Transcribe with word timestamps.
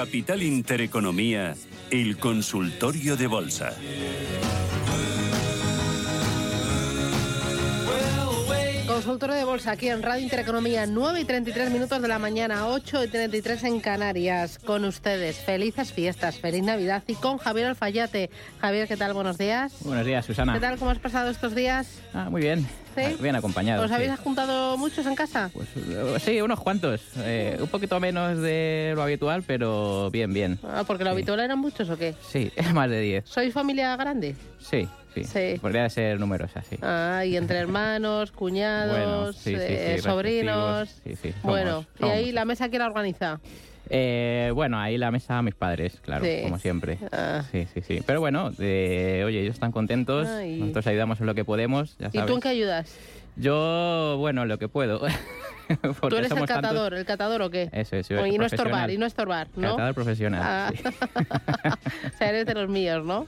Capital 0.00 0.42
Intereconomía, 0.42 1.54
el 1.90 2.16
consultorio 2.16 3.18
de 3.18 3.26
bolsa. 3.26 3.76
Consultorio 9.10 9.34
de 9.38 9.44
bolsa 9.44 9.72
aquí 9.72 9.88
en 9.88 10.04
Radio 10.04 10.22
Intereconomía, 10.22 10.86
9 10.86 11.22
y 11.22 11.24
33 11.24 11.72
minutos 11.72 12.00
de 12.00 12.06
la 12.06 12.20
mañana, 12.20 12.68
8 12.68 13.02
y 13.02 13.08
33 13.08 13.64
en 13.64 13.80
Canarias. 13.80 14.60
Con 14.60 14.84
ustedes, 14.84 15.36
felices 15.38 15.92
fiestas, 15.92 16.38
feliz 16.38 16.62
Navidad 16.62 17.02
y 17.08 17.16
con 17.16 17.38
Javier 17.38 17.66
Alfayate. 17.66 18.30
Javier, 18.60 18.86
¿qué 18.86 18.96
tal? 18.96 19.12
Buenos 19.12 19.36
días. 19.36 19.72
Buenos 19.80 20.06
días, 20.06 20.24
Susana. 20.24 20.52
¿Qué 20.52 20.60
tal? 20.60 20.78
¿Cómo 20.78 20.92
has 20.92 21.00
pasado 21.00 21.28
estos 21.28 21.56
días? 21.56 21.88
Ah, 22.14 22.30
muy 22.30 22.40
bien. 22.40 22.64
¿Sí? 22.94 23.16
Bien 23.20 23.34
acompañado. 23.34 23.82
¿Os 23.82 23.88
sí. 23.88 23.94
habéis 23.94 24.16
juntado 24.20 24.78
muchos 24.78 25.04
en 25.04 25.16
casa? 25.16 25.50
Pues, 25.52 25.66
eh, 25.76 26.16
sí, 26.24 26.40
unos 26.40 26.60
cuantos. 26.60 27.00
Eh, 27.16 27.58
un 27.60 27.66
poquito 27.68 27.98
menos 27.98 28.38
de 28.38 28.92
lo 28.94 29.02
habitual, 29.02 29.42
pero 29.44 30.08
bien, 30.12 30.32
bien. 30.32 30.60
Ah, 30.62 30.84
porque 30.86 31.02
lo 31.02 31.10
Sí. 31.10 31.14
habitual 31.14 31.40
eran 31.40 31.58
muchos 31.58 31.90
o 31.90 31.98
qué? 31.98 32.14
Sí, 32.30 32.52
más 32.74 32.88
de 32.88 33.00
10. 33.00 33.24
¿Sois 33.28 33.52
familia 33.52 33.96
grande? 33.96 34.36
Sí, 34.60 34.88
sí. 35.14 35.24
Sí. 35.24 35.58
Podría 35.60 35.88
ser 35.90 36.18
numerosa, 36.20 36.62
sí. 36.62 36.76
Ah, 36.82 37.24
y 37.24 37.36
entre 37.36 37.58
hermanos, 37.58 38.32
cuñados, 38.32 38.96
Bueno, 38.96 39.32
sí, 39.32 39.50
sí, 39.50 39.56
eh, 39.58 39.94
sí, 39.96 40.02
sobrinos. 40.02 40.88
somos- 41.04 41.34
bueno, 41.42 41.84
y 42.00 42.04
ahí 42.04 42.32
la 42.32 42.44
mesa 42.44 42.68
quién 42.68 42.80
la 42.80 42.86
organiza. 42.88 43.40
Eh, 43.92 44.52
bueno, 44.54 44.78
ahí 44.78 44.96
la 44.98 45.10
mesa 45.10 45.42
mis 45.42 45.54
padres, 45.56 45.98
claro, 46.00 46.24
Sí. 46.24 46.40
como 46.44 46.58
siempre. 46.58 46.98
Ah. 47.10 47.42
Sí, 47.50 47.66
sí, 47.74 47.80
sí. 47.80 48.02
Pero 48.06 48.20
bueno, 48.20 48.52
eh, 48.60 49.24
oye, 49.26 49.40
ellos 49.40 49.54
están 49.54 49.72
contentos. 49.72 50.28
Ay. 50.28 50.58
Nosotros 50.60 50.86
ayudamos 50.86 51.18
en 51.20 51.26
lo 51.26 51.34
que 51.34 51.44
podemos, 51.44 51.96
ya 51.98 52.06
¿Y 52.08 52.10
sabes. 52.12 52.26
tú 52.28 52.34
en 52.36 52.40
qué 52.40 52.48
ayudas? 52.50 52.96
Yo, 53.36 54.16
bueno, 54.18 54.44
lo 54.44 54.58
que 54.58 54.68
puedo. 54.68 55.00
¿Tú 56.08 56.16
eres 56.16 56.22
el 56.22 56.28
somos 56.28 56.48
tantos- 56.48 56.70
catador, 56.70 56.94
el 56.94 57.04
catador 57.04 57.42
o 57.42 57.50
qué? 57.50 57.68
Eso 57.72 57.96
es, 57.96 58.08
yo 58.08 58.24
y 58.26 58.38
no 58.38 58.46
estorbar, 58.46 58.90
y 58.90 58.98
no 58.98 59.06
estorbar, 59.06 59.48
¿no? 59.56 59.70
Catador 59.72 59.94
profesional. 59.94 60.40
Ah. 60.44 60.72
sí. 60.74 60.82
o 62.14 62.16
sea, 62.18 62.28
eres 62.28 62.46
de 62.46 62.54
los 62.54 62.68
míos, 62.68 63.04
¿no? 63.04 63.26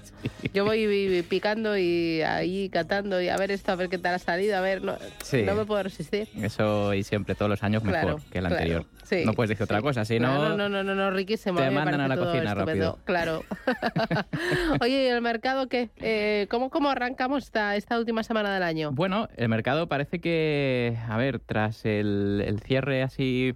Yo 0.52 0.64
voy 0.64 1.24
picando 1.28 1.76
y 1.78 2.22
ahí 2.22 2.68
catando 2.68 3.20
y 3.20 3.28
a 3.28 3.36
ver 3.36 3.50
esto, 3.50 3.72
a 3.72 3.76
ver 3.76 3.88
qué 3.88 3.98
tal 3.98 4.14
ha 4.14 4.18
salido, 4.18 4.56
a 4.56 4.60
ver, 4.60 4.82
no, 4.82 4.96
Sí. 5.22 5.42
no 5.42 5.54
me 5.54 5.64
puedo 5.64 5.82
resistir. 5.82 6.28
Eso 6.40 6.94
y 6.94 7.02
siempre, 7.04 7.34
todos 7.34 7.48
los 7.50 7.62
años, 7.62 7.82
mejor 7.84 8.00
Claro, 8.00 8.16
que 8.30 8.38
el 8.38 8.44
claro, 8.44 8.54
anterior. 8.56 8.86
sí, 9.04 9.22
no 9.24 9.32
puedes 9.34 9.50
decir 9.50 9.62
otra 9.64 9.78
sí. 9.78 9.82
cosa, 9.82 10.04
si 10.04 10.18
no, 10.18 10.48
no... 10.48 10.56
no, 10.56 10.68
no, 10.68 10.82
no, 10.82 10.94
no, 10.94 11.10
riquísimo. 11.10 11.58
te 11.60 11.70
mandan 11.70 12.00
a 12.00 12.08
la 12.08 12.16
cocina 12.16 12.54
rápido. 12.54 12.98
Claro. 13.04 13.44
Oye, 14.80 15.04
¿y 15.04 15.06
el 15.08 15.20
mercado 15.22 15.68
qué? 15.68 15.90
Eh, 15.96 16.46
¿cómo, 16.50 16.70
¿Cómo 16.70 16.90
arrancamos 16.90 17.44
esta, 17.44 17.77
esta 17.77 17.98
última 17.98 18.22
semana 18.22 18.52
del 18.52 18.62
año? 18.62 18.90
Bueno, 18.92 19.28
el 19.36 19.48
mercado 19.48 19.88
parece 19.88 20.20
que, 20.20 20.96
a 21.08 21.16
ver, 21.16 21.38
tras 21.40 21.84
el, 21.84 22.31
el 22.41 22.61
cierre 22.61 23.02
así 23.02 23.55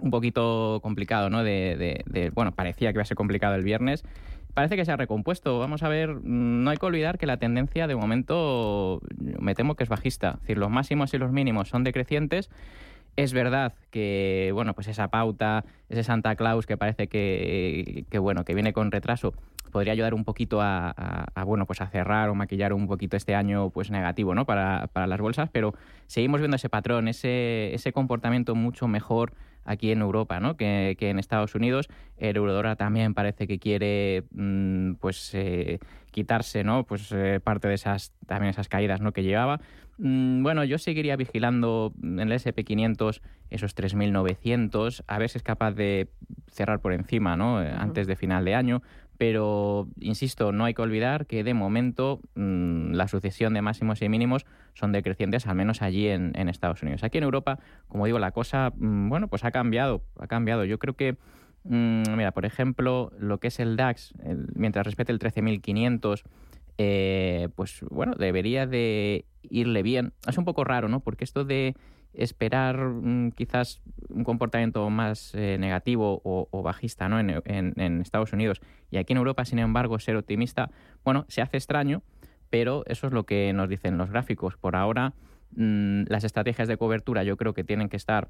un 0.00 0.10
poquito 0.10 0.80
complicado, 0.82 1.30
¿no? 1.30 1.44
De, 1.44 2.32
bueno, 2.34 2.52
parecía 2.52 2.90
que 2.90 2.96
iba 2.96 3.02
a 3.02 3.06
ser 3.06 3.16
complicado 3.16 3.54
el 3.54 3.62
viernes. 3.62 4.04
Parece 4.54 4.76
que 4.76 4.84
se 4.84 4.92
ha 4.92 4.96
recompuesto. 4.96 5.58
Vamos 5.58 5.82
a 5.82 5.88
ver, 5.88 6.22
no 6.24 6.70
hay 6.70 6.76
que 6.76 6.86
olvidar 6.86 7.18
que 7.18 7.26
la 7.26 7.38
tendencia 7.38 7.86
de 7.86 7.94
momento 7.94 9.00
me 9.16 9.54
temo 9.54 9.76
que 9.76 9.84
es 9.84 9.88
bajista. 9.88 10.32
Es 10.34 10.40
decir, 10.40 10.58
los 10.58 10.70
máximos 10.70 11.14
y 11.14 11.18
los 11.18 11.32
mínimos 11.32 11.68
son 11.68 11.84
decrecientes. 11.84 12.50
Es 13.16 13.34
verdad 13.34 13.74
que, 13.90 14.50
bueno, 14.54 14.74
pues 14.74 14.88
esa 14.88 15.08
pauta, 15.08 15.64
ese 15.90 16.02
Santa 16.02 16.34
Claus 16.34 16.66
que 16.66 16.78
parece 16.78 17.08
que, 17.08 18.06
bueno, 18.18 18.44
que 18.44 18.54
viene 18.54 18.72
con 18.72 18.90
retraso, 18.90 19.34
podría 19.72 19.92
ayudar 19.94 20.14
un 20.14 20.24
poquito 20.24 20.60
a, 20.60 20.90
a- 20.96 21.26
a, 21.34 21.44
bueno, 21.44 21.66
pues 21.66 21.80
a 21.80 21.88
cerrar 21.88 22.28
o 22.28 22.34
maquillar 22.36 22.72
un 22.72 22.86
poquito 22.86 23.16
este 23.16 23.34
año 23.34 23.70
pues 23.70 23.90
negativo, 23.90 24.34
¿no? 24.34 24.44
Para, 24.46 24.86
para 24.92 25.08
las 25.08 25.20
bolsas, 25.20 25.48
pero 25.50 25.74
seguimos 26.06 26.40
viendo 26.40 26.54
ese 26.56 26.68
patrón, 26.68 27.08
ese, 27.08 27.74
ese 27.74 27.92
comportamiento 27.92 28.54
mucho 28.54 28.86
mejor 28.86 29.32
aquí 29.64 29.92
en 29.92 30.00
Europa, 30.00 30.40
¿no? 30.40 30.56
Que, 30.56 30.96
que 30.98 31.10
en 31.10 31.18
Estados 31.18 31.54
Unidos. 31.54 31.88
El 32.16 32.36
eurodólar 32.36 32.76
también 32.76 33.14
parece 33.14 33.46
que 33.46 33.58
quiere, 33.60 34.24
mm, 34.32 34.94
pues, 34.94 35.30
eh, 35.34 35.78
quitarse, 36.10 36.64
¿no? 36.64 36.84
Pues 36.84 37.10
eh, 37.12 37.38
parte 37.42 37.68
de 37.68 37.74
esas, 37.74 38.12
también 38.26 38.50
esas 38.50 38.68
caídas, 38.68 39.00
¿no? 39.00 39.12
Que 39.12 39.22
llevaba. 39.22 39.60
Mm, 39.98 40.42
Bueno, 40.42 40.64
yo 40.64 40.78
seguiría 40.78 41.14
vigilando 41.16 41.92
en 42.02 42.18
el 42.18 42.32
SP500 42.32 43.22
esos 43.50 43.74
3.900, 43.76 45.04
a 45.06 45.18
ver 45.18 45.28
si 45.28 45.38
es 45.38 45.44
capaz 45.44 45.72
de 45.72 46.08
cerrar 46.50 46.80
por 46.80 46.92
encima, 46.92 47.36
¿no? 47.36 47.58
Antes 47.58 48.06
de 48.06 48.16
final 48.16 48.44
de 48.44 48.54
año. 48.54 48.82
Pero, 49.22 49.86
insisto, 50.00 50.50
no 50.50 50.64
hay 50.64 50.74
que 50.74 50.82
olvidar 50.82 51.26
que 51.26 51.44
de 51.44 51.54
momento 51.54 52.18
mm, 52.34 52.90
la 52.94 53.06
sucesión 53.06 53.54
de 53.54 53.62
máximos 53.62 54.02
y 54.02 54.08
mínimos 54.08 54.46
son 54.74 54.90
decrecientes, 54.90 55.46
al 55.46 55.54
menos 55.54 55.80
allí 55.80 56.08
en, 56.08 56.48
Estados 56.48 56.82
Unidos. 56.82 57.04
Aquí 57.04 57.18
en 57.18 57.22
Europa, 57.22 57.60
como 57.86 58.06
digo, 58.06 58.18
la 58.18 58.32
cosa, 58.32 58.72
mm, 58.74 59.08
bueno, 59.08 59.28
pues 59.28 59.44
ha 59.44 59.52
cambiado, 59.52 60.02
ha 60.18 60.26
cambiado. 60.26 60.64
Yo 60.64 60.80
creo 60.80 60.94
que, 60.96 61.18
mm, 61.62 62.16
mira, 62.16 62.32
por 62.32 62.44
ejemplo, 62.44 63.12
lo 63.16 63.38
que 63.38 63.46
es 63.46 63.60
el 63.60 63.76
DAX, 63.76 64.12
mientras 64.56 64.86
respete 64.86 65.12
el 65.12 65.20
13.500, 65.20 66.24
eh, 66.78 67.48
pues 67.54 67.78
bueno, 67.90 68.14
debería 68.18 68.66
de 68.66 69.26
irle 69.42 69.84
bien. 69.84 70.14
Es 70.26 70.36
un 70.36 70.44
poco 70.44 70.64
raro, 70.64 70.88
¿no? 70.88 70.98
Porque 70.98 71.22
esto 71.22 71.44
de 71.44 71.76
esperar 72.14 72.78
mm, 72.78 73.32
quizás 73.32 73.80
un 74.08 74.24
comportamiento 74.24 74.88
más 74.90 75.34
eh, 75.34 75.56
negativo 75.58 76.20
o, 76.24 76.62
bajista 76.62 77.08
¿no? 77.08 77.18
en 77.18 78.00
Estados 78.00 78.32
Unidos 78.32 78.60
y 78.92 78.98
aquí 78.98 79.14
en 79.14 79.16
Europa, 79.16 79.46
sin 79.46 79.58
embargo, 79.58 79.98
ser 79.98 80.16
optimista, 80.16 80.70
bueno, 81.02 81.24
se 81.28 81.40
hace 81.40 81.56
extraño, 81.56 82.02
pero 82.50 82.84
eso 82.86 83.06
es 83.06 83.14
lo 83.14 83.24
que 83.24 83.50
nos 83.54 83.68
dicen 83.70 83.96
los 83.96 84.10
gráficos. 84.10 84.58
Por 84.58 84.76
ahora, 84.76 85.14
mm, 85.56 86.02
las 86.08 86.24
estrategias 86.24 86.68
de 86.68 86.76
cobertura 86.76 87.24
yo 87.24 87.38
creo 87.38 87.54
que 87.54 87.64
tienen 87.64 87.88
que 87.88 87.96
estar, 87.96 88.28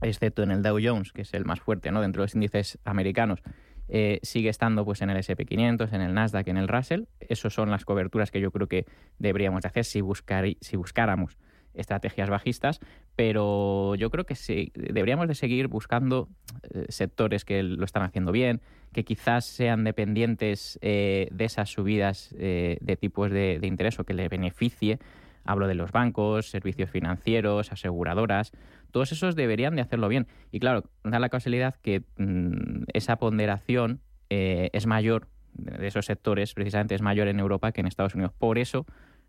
excepto 0.00 0.44
en 0.44 0.52
el 0.52 0.62
Dow 0.62 0.78
Jones, 0.80 1.12
que 1.12 1.22
es 1.22 1.34
el 1.34 1.44
más 1.44 1.60
fuerte 1.60 1.90
¿no? 1.90 2.00
dentro 2.00 2.22
de 2.22 2.26
los 2.26 2.34
índices 2.36 2.78
americanos, 2.84 3.42
eh, 3.88 4.20
sigue 4.22 4.50
estando 4.50 4.84
pues 4.84 5.02
en 5.02 5.10
el 5.10 5.16
SP500, 5.16 5.92
en 5.92 6.00
el 6.00 6.14
Nasdaq, 6.14 6.46
en 6.46 6.58
el 6.58 6.68
Russell. 6.68 7.06
Esas 7.18 7.52
son 7.52 7.68
las 7.68 7.84
coberturas 7.84 8.30
que 8.30 8.40
yo 8.40 8.52
creo 8.52 8.68
que 8.68 8.86
deberíamos 9.18 9.62
de 9.62 9.68
hacer 9.68 9.84
si, 9.84 10.00
buscar, 10.00 10.44
si 10.60 10.76
buscáramos 10.76 11.38
estrategias 11.74 12.28
bajistas, 12.30 12.80
pero 13.16 13.94
yo 13.94 14.10
creo 14.10 14.24
que 14.24 14.34
sí, 14.34 14.72
deberíamos 14.74 15.28
de 15.28 15.34
seguir 15.34 15.68
buscando 15.68 16.28
eh, 16.70 16.86
sectores 16.88 17.44
que 17.44 17.62
lo 17.62 17.84
están 17.84 18.02
haciendo 18.02 18.32
bien, 18.32 18.60
que 18.92 19.04
quizás 19.04 19.44
sean 19.44 19.84
dependientes 19.84 20.78
eh, 20.82 21.28
de 21.30 21.44
esas 21.44 21.70
subidas 21.70 22.34
eh, 22.38 22.78
de 22.80 22.96
tipos 22.96 23.30
de, 23.30 23.58
de 23.60 23.66
interés 23.66 23.98
o 23.98 24.04
que 24.04 24.14
le 24.14 24.28
beneficie. 24.28 24.98
Hablo 25.44 25.66
de 25.66 25.74
los 25.74 25.92
bancos, 25.92 26.50
servicios 26.50 26.90
financieros, 26.90 27.72
aseguradoras, 27.72 28.52
todos 28.90 29.12
esos 29.12 29.36
deberían 29.36 29.76
de 29.76 29.82
hacerlo 29.82 30.08
bien. 30.08 30.26
Y 30.50 30.60
claro, 30.60 30.84
da 31.04 31.18
la 31.18 31.28
casualidad 31.28 31.76
que 31.82 32.02
mm, 32.16 32.84
esa 32.92 33.16
ponderación 33.16 34.00
eh, 34.30 34.70
es 34.72 34.86
mayor 34.86 35.28
de 35.54 35.86
esos 35.86 36.06
sectores, 36.06 36.54
precisamente 36.54 36.94
es 36.94 37.02
mayor 37.02 37.28
en 37.28 37.40
Europa 37.40 37.72
que 37.72 37.80
en 37.80 37.86
Estados 37.86 38.14
Unidos. 38.14 38.32
Por 38.38 38.58
eso 38.58 38.86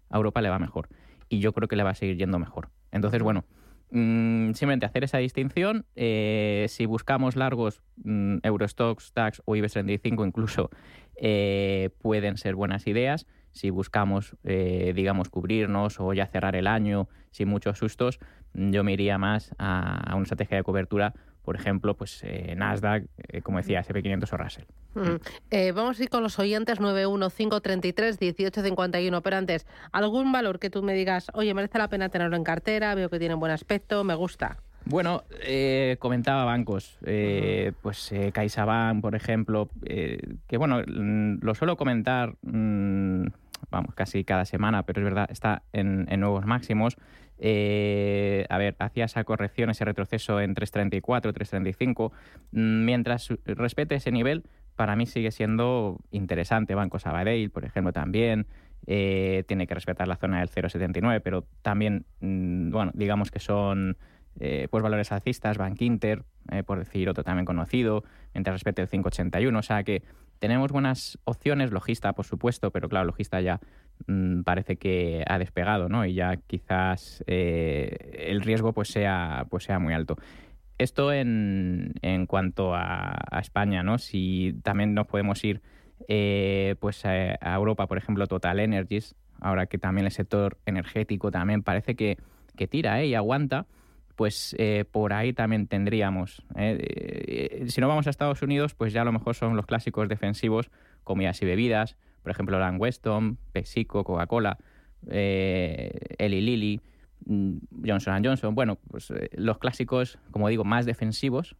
a 0.10 0.18
Europa 0.18 0.42
le 0.42 0.50
va 0.50 0.60
mejor. 0.60 0.90
Y 1.30 1.40
yo 1.40 1.54
creo 1.54 1.68
que 1.68 1.76
le 1.76 1.84
va 1.84 1.92
a 1.92 1.96
seguir 1.96 2.18
yendo 2.18 2.40
mejor. 2.40 2.70
Entonces, 2.92 3.22
bueno, 3.22 3.46
mm, 3.92 4.54
simplemente 4.54 4.86
hacer 4.86 5.04
esa 5.04 5.20
distinción. 5.20 5.86
eh, 5.96 6.66
si 6.70 6.86
buscamos 6.86 7.36
largos, 7.36 7.82
mm, 8.04 8.38
Eurostox, 8.44 9.14
DAX 9.14 9.42
o 9.46 9.56
IBEX 9.56 9.74
35 9.74 10.26
incluso, 10.26 10.70
eh, 11.16 11.90
pueden 12.02 12.38
ser 12.38 12.56
buenas 12.56 12.88
ideas. 12.88 13.28
Si 13.52 13.70
buscamos, 13.70 14.36
eh, 14.44 14.94
digamos, 14.96 15.30
cubrirnos 15.30 16.00
o 16.00 16.14
ya 16.14 16.28
cerrar 16.28 16.56
el 16.56 16.68
año 16.68 17.08
sin 17.32 17.48
muchos 17.50 17.78
sustos, 17.78 18.20
yo 18.54 18.84
me 18.84 18.94
iría 18.94 19.18
más 19.18 19.54
a, 19.58 20.12
a 20.12 20.16
una 20.16 20.24
estrategia 20.24 20.58
de 20.58 20.64
cobertura, 20.64 21.14
por 21.50 21.56
ejemplo, 21.56 21.98
pues 21.98 22.22
eh, 22.22 22.54
Nasdaq, 22.56 23.06
eh, 23.28 23.42
como 23.42 23.58
decía, 23.58 23.84
SP500 23.84 24.34
o 24.34 24.38
Russell. 24.38 24.66
Mm. 24.94 25.16
Eh, 25.50 25.72
vamos 25.72 26.00
a 26.00 26.04
ir 26.04 26.10
con 26.10 26.22
los 26.22 26.38
oyentes 26.38 26.80
915331851, 26.80 29.22
pero 29.24 29.36
antes, 29.36 29.66
¿algún 29.92 30.32
valor 30.32 30.60
que 30.60 30.70
tú 30.70 30.84
me 30.84 30.94
digas, 30.94 31.32
oye, 31.34 31.56
merece 31.56 31.80
la 31.80 31.88
pena 31.88 32.10
tenerlo 32.10 32.36
en 32.36 32.44
cartera, 32.44 32.94
veo 32.94 33.10
que 33.10 33.18
tiene 33.18 33.34
buen 33.34 33.52
aspecto, 33.52 34.04
me 34.04 34.14
gusta? 34.14 34.60
Bueno, 34.86 35.24
eh, 35.42 35.96
comentaba 35.98 36.46
bancos, 36.46 37.00
eh, 37.04 37.72
pues 37.82 38.12
eh, 38.12 38.32
CaixaBank, 38.32 39.02
por 39.02 39.16
ejemplo, 39.16 39.70
que 39.84 40.56
bueno, 40.56 40.84
mm, 40.86 41.40
lo 41.42 41.56
suelo 41.56 41.78
comentar 41.78 42.36
mm, 42.44 43.26
vamos, 43.72 43.96
casi 43.96 44.24
cada 44.24 44.46
semana, 44.46 44.84
pero 44.84 45.02
es 45.02 45.06
verdad, 45.06 45.28
está 45.30 45.64
en, 45.74 46.06
nuevos 46.20 46.46
máximos. 46.46 46.98
Eh, 47.40 48.46
a 48.50 48.58
ver, 48.58 48.76
hacía 48.80 49.06
esa 49.06 49.24
corrección, 49.24 49.70
ese 49.70 49.86
retroceso 49.86 50.42
en 50.42 50.56
3.34, 50.56 51.34
3.35. 51.34 52.12
Mm, 52.52 52.86
mientras 52.86 53.30
respete 53.46 53.96
ese 53.96 54.12
nivel, 54.12 54.44
para 54.76 54.96
mí 54.96 55.06
sigue 55.06 55.32
siendo 55.32 55.98
interesante. 56.12 56.76
Banco 56.76 57.00
Sabadell, 57.00 57.50
por 57.50 57.66
ejemplo, 57.66 57.94
también. 57.94 58.48
Eh, 58.88 59.44
tiene 59.48 59.68
que 59.68 59.76
respetar 59.76 60.08
la 60.08 60.16
zona 60.16 60.40
del 60.40 60.50
0,79, 60.50 61.22
pero 61.22 61.46
también, 61.62 62.06
mm, 62.22 62.72
bueno, 62.72 62.92
digamos 62.94 63.30
que 63.32 63.40
son 63.40 63.98
eh, 64.40 64.68
pues 64.70 64.82
valores 64.84 65.12
alcistas, 65.12 65.58
Bank 65.58 65.82
Inter, 65.82 66.24
por 66.66 66.80
decir 66.80 67.10
otro 67.10 67.24
también 67.24 67.46
conocido, 67.46 68.04
mientras 68.34 68.54
respete 68.54 68.82
el 68.82 68.88
581. 68.88 69.60
O 69.60 69.62
sea 69.62 69.84
que 69.84 70.02
tenemos 70.40 70.72
buenas 70.72 71.20
opciones, 71.26 71.72
logista 71.72 72.14
por 72.14 72.26
supuesto, 72.26 72.72
pero 72.72 72.90
claro, 72.90 73.06
logista 73.06 73.42
ya 73.42 73.60
mm, 74.08 74.42
parece 74.42 74.78
que 74.78 75.24
ha 75.28 75.40
despegado, 75.40 75.90
¿no? 75.90 76.06
Y 76.06 76.14
ya 76.14 76.38
quizás 76.38 77.24
eh, 77.28 78.26
el 78.30 78.42
riesgo 78.42 78.74
pues 78.74 78.90
sea, 78.90 79.46
pues 79.50 79.64
sea 79.64 79.80
muy 79.80 79.94
alto. 79.94 80.18
Esto 80.78 81.12
en, 81.12 81.94
en 82.02 82.26
cuanto 82.26 82.74
a, 82.74 83.18
España, 83.42 83.84
¿no? 83.84 83.98
Si 83.98 84.56
también 84.64 84.94
nos 84.94 85.08
podemos 85.08 85.44
ir 85.44 85.62
pues 86.80 87.06
a, 87.06 87.54
Europa, 87.54 87.88
por 87.88 87.98
ejemplo, 87.98 88.26
Total 88.28 88.60
Energies, 88.60 89.16
ahora 89.42 89.66
que 89.66 89.78
también 89.78 90.06
el 90.06 90.12
sector 90.12 90.58
energético 90.66 91.32
también 91.32 91.64
parece 91.64 91.96
que, 91.96 92.18
que 92.56 92.68
tira 92.68 93.04
y 93.04 93.14
aguanta 93.14 93.66
pues 94.20 94.54
eh, 94.60 94.84
por 94.84 95.14
ahí 95.14 95.32
también 95.32 95.68
tendríamos. 95.68 96.44
¿eh? 96.58 96.78
Eh, 96.82 97.66
si 97.70 97.80
no 97.80 97.88
vamos 97.88 98.06
a 98.06 98.10
Estados 98.10 98.42
Unidos, 98.42 98.74
pues 98.74 98.92
ya 98.92 99.04
a 99.04 99.06
lo 99.06 99.14
mejor 99.14 99.34
son 99.34 99.56
los 99.56 99.66
clásicos 99.66 100.10
defensivos, 100.10 100.72
comidas 101.06 101.42
y 101.42 101.46
bebidas, 101.46 101.96
por 102.22 102.32
ejemplo, 102.32 102.60
Lang 102.60 102.80
Weston, 102.80 103.38
PepsiCo, 103.52 104.04
Coca-Cola, 104.04 104.58
Eli 105.08 106.42
Lilly, 106.42 106.82
mm, 107.26 107.58
Johnson 107.86 108.24
Johnson. 108.24 108.56
Bueno, 108.56 108.78
pues 108.90 109.14
los 109.34 109.58
clásicos, 109.58 110.20
como 110.32 110.48
digo, 110.50 110.64
más 110.64 110.86
defensivos. 110.86 111.56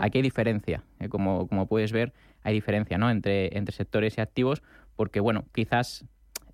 Aquí 0.00 0.18
hay 0.18 0.22
diferencia. 0.22 0.82
como, 1.08 1.48
como 1.48 1.66
puedes 1.66 1.92
ver, 1.92 2.12
hay 2.42 2.54
diferencia 2.54 2.96
¿no? 2.98 3.10
entre, 3.10 3.56
entre 3.56 3.74
sectores 3.74 4.18
y 4.18 4.20
activos, 4.20 4.62
porque, 4.94 5.20
bueno, 5.20 5.44
quizás 5.52 6.04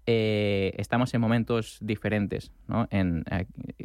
estamos 0.06 1.14
en 1.14 1.20
momentos 1.20 1.78
diferentes, 1.80 2.52
¿no? 2.66 2.88
En, 2.90 3.24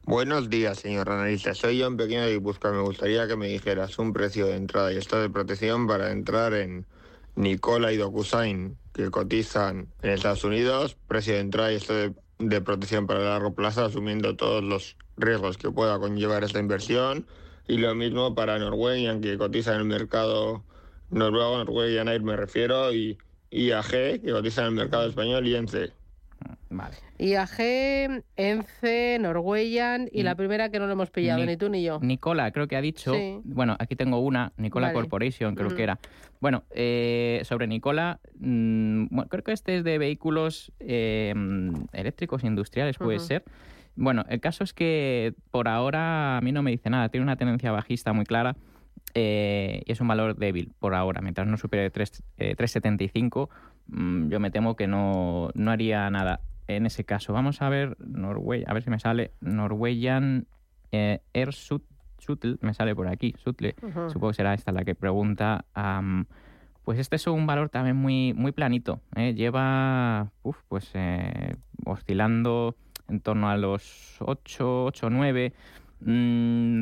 Buenos 0.05 0.51
días, 0.51 0.79
señor 0.79 1.11
analista. 1.11 1.55
Soy 1.55 1.81
John 1.81 1.97
Pequeño 1.97 2.23
de 2.23 2.33
Guipúzcoa. 2.33 2.73
Me 2.73 2.83
gustaría 2.83 3.29
que 3.29 3.37
me 3.37 3.47
dijeras 3.47 4.01
un 4.01 4.13
precio 4.13 4.47
de 4.47 4.57
entrada 4.57 4.93
y 4.93 4.97
estado 4.97 5.23
de 5.23 5.31
protección 5.31 5.87
para 5.87 6.11
entrar 6.11 6.55
en 6.55 6.87
Nicola 7.35 7.93
y 7.93 7.97
DocuSign, 7.97 8.77
que 8.93 9.11
cotizan 9.11 9.89
en 10.03 10.11
Estados 10.11 10.45
Unidos, 10.45 10.97
precio 11.09 11.35
de 11.35 11.41
entrada 11.41 11.73
y 11.73 11.77
esto 11.77 11.95
de, 12.39 12.61
protección 12.61 13.07
para 13.07 13.21
largo 13.21 13.55
plazo, 13.55 13.85
asumiendo 13.85 14.37
todos 14.37 14.63
los 14.63 14.97
riesgos 15.17 15.57
que 15.57 15.71
pueda 15.71 15.99
conllevar 15.99 16.45
esta 16.45 16.59
inversión. 16.59 17.27
Y 17.69 17.79
lo 17.79 17.95
mismo 17.95 18.35
para 18.35 18.59
Norwegian, 18.59 19.21
que 19.21 19.39
cotiza 19.39 19.75
en 19.75 19.81
el 19.81 19.85
mercado 19.85 20.65
noruego, 21.11 21.59
Norwegian 21.59 22.09
Air 22.09 22.23
me 22.23 22.37
refiero, 22.37 22.93
y 22.93 23.19
IAG, 23.51 24.21
que 24.21 24.33
cotiza 24.33 24.63
en 24.63 24.69
el 24.69 24.75
mercado 24.75 25.09
español 25.09 25.47
y 25.47 25.55
ENCE. 25.55 25.93
Vale. 26.71 26.95
IAG, 27.19 28.23
ENCE, 28.37 29.19
Norwegian 29.21 30.09
y 30.11 30.23
la 30.23 30.35
primera 30.35 30.71
que 30.71 30.79
no 30.79 30.87
lo 30.87 30.93
hemos 30.93 31.11
pillado, 31.11 31.45
ni, 31.45 31.57
tú 31.57 31.69
ni 31.69 31.83
yo. 31.83 31.99
Nicola, 32.01 32.51
creo 32.51 32.69
que 32.69 32.77
ha 32.77 32.81
dicho. 32.81 33.15
Bueno, 33.45 33.77
aquí 33.79 33.97
tengo 33.97 34.19
una, 34.21 34.53
Nicola 34.57 34.93
Corporation, 34.93 35.55
creo 35.55 35.75
que 35.75 35.83
era. 35.83 35.99
Bueno, 36.41 36.65
eh, 36.71 37.43
sobre 37.45 37.67
Nicola, 37.69 38.19
mm, 38.39 39.07
creo 39.29 39.45
que 39.45 39.53
este 39.53 39.79
es 39.79 39.85
de 39.85 39.99
vehículos 39.99 40.73
eh, 40.81 41.33
eléctricos 41.93 42.43
industriales, 42.43 42.99
puede 42.99 43.21
ser. 43.21 43.45
Bueno, 43.95 44.25
el 44.29 44.41
caso 44.41 44.65
es 44.65 44.73
que 44.73 45.35
por 45.51 45.69
ahora 45.69 46.39
a 46.39 46.41
mí 46.41 46.51
no 46.51 46.63
me 46.63 46.71
dice 46.71 46.91
nada, 46.91 47.11
tiene 47.11 47.23
una 47.23 47.37
tendencia 47.37 47.71
bajista 47.71 48.13
muy 48.13 48.25
clara. 48.25 48.57
Eh, 49.15 49.83
y 49.85 49.93
es 49.93 50.01
un 50.01 50.09
valor 50.09 50.37
débil 50.37 50.73
por 50.79 50.95
ahora. 50.95 51.21
Mientras 51.21 51.47
no 51.47 51.57
supere 51.59 51.93
3,75, 51.93 53.49
mm, 53.49 53.72
yo 53.89 54.41
me 54.41 54.51
temo 54.51 54.77
que 54.77 54.87
no, 54.87 55.51
no 55.55 55.71
haría 55.71 56.09
nada 56.11 56.41
en 56.69 56.87
ese 56.87 57.05
caso. 57.05 57.33
Vamos 57.33 57.63
a 57.63 57.69
ver 57.69 57.97
Norway, 57.99 58.65
a 58.67 58.75
ver 58.75 58.83
si 58.83 58.91
me 58.91 58.99
sale 58.99 59.33
Norwegian 59.41 60.47
eh, 60.93 61.21
Air 61.33 61.53
me 62.61 62.75
sale 62.75 62.95
por 62.95 63.09
aquí, 63.09 63.35
Sutle, 63.43 63.75
supongo 64.09 64.29
que 64.29 64.35
será 64.35 64.55
esta 64.55 64.73
la 64.73 64.85
que 64.85 64.95
pregunta. 64.95 65.65
pues 66.85 66.99
este 66.99 67.17
es 67.17 67.27
un 67.27 67.47
valor 67.47 67.69
también 67.69 67.97
muy, 67.97 68.33
muy 68.35 68.53
planito, 68.53 69.01
¿eh? 69.17 69.35
lleva 69.35 70.31
pues 70.69 70.91
eh, 70.95 71.57
oscilando 71.85 72.77
en 73.09 73.21
torno 73.21 73.49
a 73.49 73.57
los 73.57 74.17
8, 74.21 74.85
8, 74.85 75.11
9. 75.11 75.53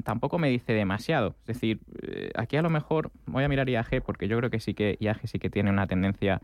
tampoco 0.05 0.38
me 0.38 0.49
dice 0.49 0.73
demasiado. 0.73 1.35
Es 1.41 1.47
decir, 1.47 1.81
eh, 2.02 2.31
aquí 2.35 2.56
a 2.56 2.62
lo 2.62 2.70
mejor 2.70 3.11
voy 3.26 3.44
a 3.44 3.49
mirar 3.49 3.69
IAG 3.69 4.02
porque 4.05 4.29
yo 4.29 4.37
creo 4.37 4.50
que 4.50 4.61
sí 4.61 4.75
que 4.75 4.97
IAG 5.00 5.26
sí 5.26 5.38
que 5.38 5.50
tiene 5.50 5.70
una 5.70 5.87
tendencia 5.87 6.41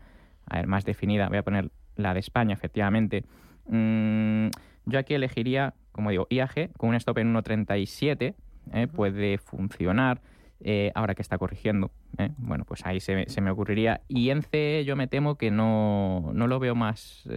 a 0.49 0.57
ver, 0.57 0.67
más 0.67 0.85
definida. 0.85 1.29
Voy 1.29 1.37
a 1.37 1.43
poner 1.43 1.71
la 1.95 2.13
de 2.13 2.19
España, 2.19 2.53
efectivamente. 2.53 3.23
Mm, 3.67 4.47
yo 4.85 4.99
aquí 4.99 5.13
elegiría, 5.13 5.73
como 5.91 6.11
digo, 6.11 6.27
IAG 6.29 6.71
con 6.77 6.89
un 6.89 6.95
stop 6.95 7.19
en 7.19 7.33
1.37, 7.33 8.35
¿eh? 8.73 8.87
puede 8.87 9.37
funcionar. 9.37 10.21
Eh, 10.59 10.91
ahora 10.95 11.13
que 11.13 11.21
está 11.21 11.37
corrigiendo, 11.37 11.91
¿eh? 12.17 12.31
bueno, 12.37 12.65
pues 12.65 12.83
ahí 12.83 12.99
se, 12.99 13.41
me 13.41 13.51
ocurriría. 13.51 14.01
Y 14.07 14.31
en 14.31 14.41
C 14.41 14.83
yo 14.85 14.95
me 14.95 15.07
temo 15.07 15.35
que 15.35 15.51
no, 15.51 16.31
no 16.33 16.47
lo 16.47 16.57
veo 16.57 16.73
más, 16.73 17.29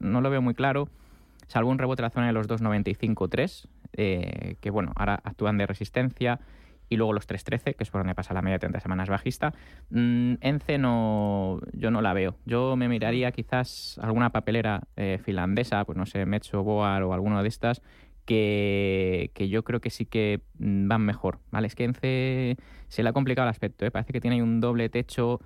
no 0.00 0.22
lo 0.22 0.30
veo 0.30 0.40
muy 0.40 0.54
claro, 0.54 0.88
salvo 1.46 1.68
un 1.68 1.78
rebote 1.78 2.00
en 2.00 2.04
la 2.04 2.10
zona 2.10 2.28
de 2.28 2.32
los 2.32 2.48
2.95.3, 2.48 4.56
que 4.60 4.70
bueno, 4.70 4.92
ahora 4.96 5.20
actúan 5.24 5.58
de 5.58 5.66
resistencia 5.66 6.40
y 6.88 6.96
luego 6.96 7.12
los 7.12 7.28
3.13, 7.28 7.74
que 7.74 7.82
es 7.84 7.90
por 7.90 8.00
donde 8.00 8.14
pasa 8.14 8.34
la 8.34 8.42
media 8.42 8.54
de 8.54 8.60
30 8.60 8.80
semanas 8.80 9.08
bajista. 9.08 9.52
Mm, 9.90 10.34
ENCE 10.40 10.78
no, 10.78 11.60
yo 11.72 11.90
no 11.90 12.02
la 12.02 12.12
veo. 12.12 12.36
Yo 12.44 12.76
me 12.76 12.88
miraría 12.88 13.32
quizás 13.32 13.98
alguna 14.02 14.30
papelera 14.30 14.82
eh, 14.96 15.18
finlandesa, 15.22 15.84
pues 15.84 15.96
no 15.98 16.06
sé, 16.06 16.26
Metso, 16.26 16.62
Boar 16.62 17.02
o 17.02 17.14
alguna 17.14 17.42
de 17.42 17.48
estas, 17.48 17.82
que, 18.24 19.30
que, 19.34 19.48
yo 19.48 19.64
creo 19.64 19.80
que 19.80 19.90
sí 19.90 20.06
que 20.06 20.42
mm, 20.58 20.88
van 20.88 21.02
mejor. 21.02 21.40
¿vale? 21.50 21.66
Es 21.66 21.74
que 21.74 21.84
ENCE 21.84 22.56
se 22.88 23.02
le 23.02 23.08
ha 23.08 23.12
complicado 23.12 23.46
el 23.46 23.50
aspecto. 23.50 23.84
¿eh? 23.84 23.90
Parece 23.90 24.12
que 24.12 24.20
tiene 24.20 24.42
un 24.42 24.60
doble 24.60 24.88
techo 24.88 25.40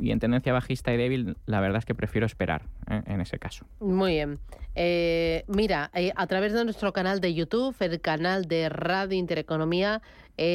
y 0.00 0.10
en 0.10 0.20
tendencia 0.20 0.52
bajista 0.52 0.92
y 0.92 0.96
débil, 0.96 1.36
la 1.46 1.60
verdad 1.60 1.78
es 1.78 1.84
que 1.84 1.94
prefiero 1.94 2.26
esperar 2.26 2.62
¿eh? 2.88 3.02
en 3.06 3.20
ese 3.20 3.38
caso. 3.38 3.66
Muy 3.80 4.12
bien. 4.12 4.38
Eh, 4.74 5.44
mira, 5.48 5.90
a 6.14 6.26
través 6.26 6.52
de 6.52 6.64
nuestro 6.64 6.92
canal 6.92 7.20
de 7.20 7.34
YouTube, 7.34 7.74
el 7.80 8.00
canal 8.00 8.46
de 8.46 8.68
Radio 8.68 9.18
Intereconomía, 9.18 10.02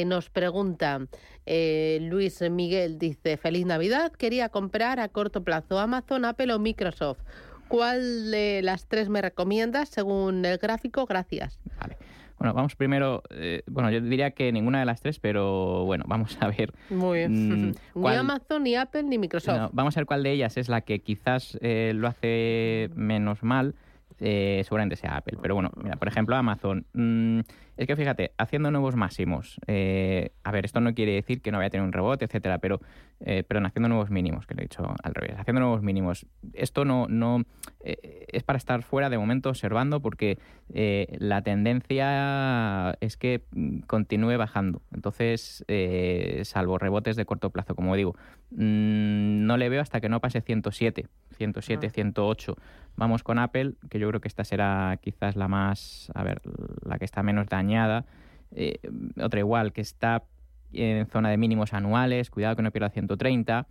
nos 0.06 0.30
pregunta 0.30 1.06
Luis 1.46 2.40
Miguel, 2.50 2.98
dice, 2.98 3.36
feliz 3.36 3.66
Navidad, 3.66 4.10
quería 4.10 4.48
comprar 4.48 4.98
a 4.98 5.08
corto 5.08 5.44
plazo 5.44 5.78
Amazon, 5.78 6.24
Apple 6.24 6.52
o 6.52 6.58
Microsoft. 6.58 7.20
¿Cuál 7.68 8.30
de 8.30 8.60
las 8.62 8.86
tres 8.86 9.08
me 9.08 9.20
recomiendas 9.22 9.88
según 9.88 10.44
el 10.44 10.58
gráfico? 10.58 11.06
Gracias. 11.06 11.58
Vale. 11.80 11.96
Bueno, 12.38 12.52
vamos 12.52 12.76
primero, 12.76 13.22
eh, 13.30 13.62
bueno, 13.66 13.90
yo 13.90 14.00
diría 14.00 14.32
que 14.32 14.52
ninguna 14.52 14.80
de 14.80 14.84
las 14.86 15.00
tres, 15.00 15.18
pero 15.18 15.84
bueno, 15.84 16.04
vamos 16.06 16.36
a 16.40 16.48
ver. 16.48 16.72
Muy 16.90 17.18
bien. 17.18 17.68
Mm, 17.68 17.74
ni 17.94 18.14
Amazon, 18.14 18.62
ni 18.62 18.74
Apple, 18.74 19.04
ni 19.04 19.18
Microsoft. 19.18 19.70
vamos 19.72 19.96
a 19.96 20.00
ver 20.00 20.06
cuál 20.06 20.22
de 20.22 20.32
ellas 20.32 20.56
es 20.56 20.68
la 20.68 20.82
que 20.82 20.98
quizás 21.00 21.58
eh, 21.62 21.92
lo 21.94 22.08
hace 22.08 22.90
menos 22.94 23.42
mal. 23.42 23.74
Eh, 24.18 24.62
seguramente 24.64 24.96
sea 24.96 25.16
Apple. 25.16 25.38
Pero 25.42 25.54
bueno, 25.54 25.70
mira, 25.76 25.96
por 25.96 26.08
ejemplo, 26.08 26.36
Amazon. 26.36 26.86
Mm, 26.94 27.40
es 27.76 27.86
que 27.86 27.96
fíjate, 27.96 28.32
haciendo 28.38 28.70
nuevos 28.70 28.96
máximos, 28.96 29.60
eh, 29.66 30.30
a 30.42 30.50
ver, 30.52 30.64
esto 30.64 30.80
no 30.80 30.94
quiere 30.94 31.12
decir 31.12 31.42
que 31.42 31.52
no 31.52 31.58
vaya 31.58 31.66
a 31.68 31.70
tener 31.70 31.84
un 31.84 31.92
rebote, 31.92 32.24
etcétera, 32.24 32.58
pero, 32.58 32.80
eh, 33.20 33.44
pero 33.48 33.64
haciendo 33.66 33.88
nuevos 33.88 34.10
mínimos, 34.10 34.46
que 34.46 34.54
lo 34.54 34.60
he 34.60 34.64
dicho 34.64 34.94
al 35.02 35.14
revés, 35.14 35.38
haciendo 35.38 35.60
nuevos 35.60 35.82
mínimos, 35.82 36.26
esto 36.52 36.84
no, 36.84 37.06
no 37.08 37.44
eh, 37.80 38.26
es 38.30 38.42
para 38.42 38.58
estar 38.58 38.82
fuera 38.82 39.08
de 39.08 39.16
momento 39.16 39.48
observando 39.48 40.00
porque 40.00 40.38
la 41.18 41.42
tendencia 41.42 42.96
es 43.00 43.16
que 43.16 43.44
mm, 43.52 43.80
continúe 43.80 44.36
bajando. 44.36 44.82
Entonces, 44.92 45.64
salvo 46.42 46.78
rebotes 46.78 47.16
de 47.16 47.24
corto 47.24 47.50
plazo, 47.50 47.74
como 47.74 47.96
digo, 47.96 48.16
mm, 48.50 49.46
no 49.46 49.56
le 49.56 49.68
veo 49.68 49.80
hasta 49.80 50.00
que 50.00 50.08
no 50.08 50.20
pase 50.20 50.40
107, 50.40 51.06
107, 51.36 51.90
108. 51.90 52.56
Vamos 52.96 53.22
con 53.22 53.38
Apple, 53.38 53.74
que 53.90 53.98
yo 53.98 54.08
creo 54.08 54.20
que 54.20 54.28
esta 54.28 54.44
será 54.44 54.98
quizás 55.02 55.36
la 55.36 55.48
más, 55.48 56.10
a 56.14 56.22
ver, 56.22 56.40
la 56.82 56.98
que 56.98 57.04
está 57.04 57.22
menos 57.22 57.46
dañada. 57.46 58.04
eh, 58.52 58.78
otra 59.20 59.40
igual 59.40 59.72
que 59.72 59.80
está 59.80 60.24
en 60.72 61.06
zona 61.06 61.30
de 61.30 61.36
mínimos 61.36 61.72
anuales, 61.72 62.30
cuidado 62.30 62.56
que 62.56 62.62
no 62.62 62.70
pierda 62.70 62.90
130. 62.90 63.66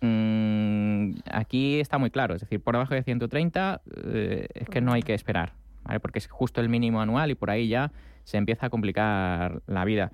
Mm, 0.00 1.12
aquí 1.30 1.80
está 1.80 1.98
muy 1.98 2.10
claro, 2.10 2.34
es 2.34 2.40
decir, 2.40 2.60
por 2.60 2.74
debajo 2.74 2.94
de 2.94 3.02
130 3.02 3.82
eh, 4.04 4.48
es 4.54 4.68
que 4.68 4.80
no 4.80 4.92
hay 4.92 5.02
que 5.02 5.14
esperar, 5.14 5.52
porque 6.00 6.18
es 6.18 6.28
justo 6.28 6.60
el 6.60 6.68
mínimo 6.68 7.00
anual 7.00 7.30
y 7.30 7.34
por 7.34 7.50
ahí 7.50 7.68
ya 7.68 7.92
se 8.24 8.36
empieza 8.36 8.66
a 8.66 8.70
complicar 8.70 9.62
la 9.66 9.84
vida. 9.84 10.12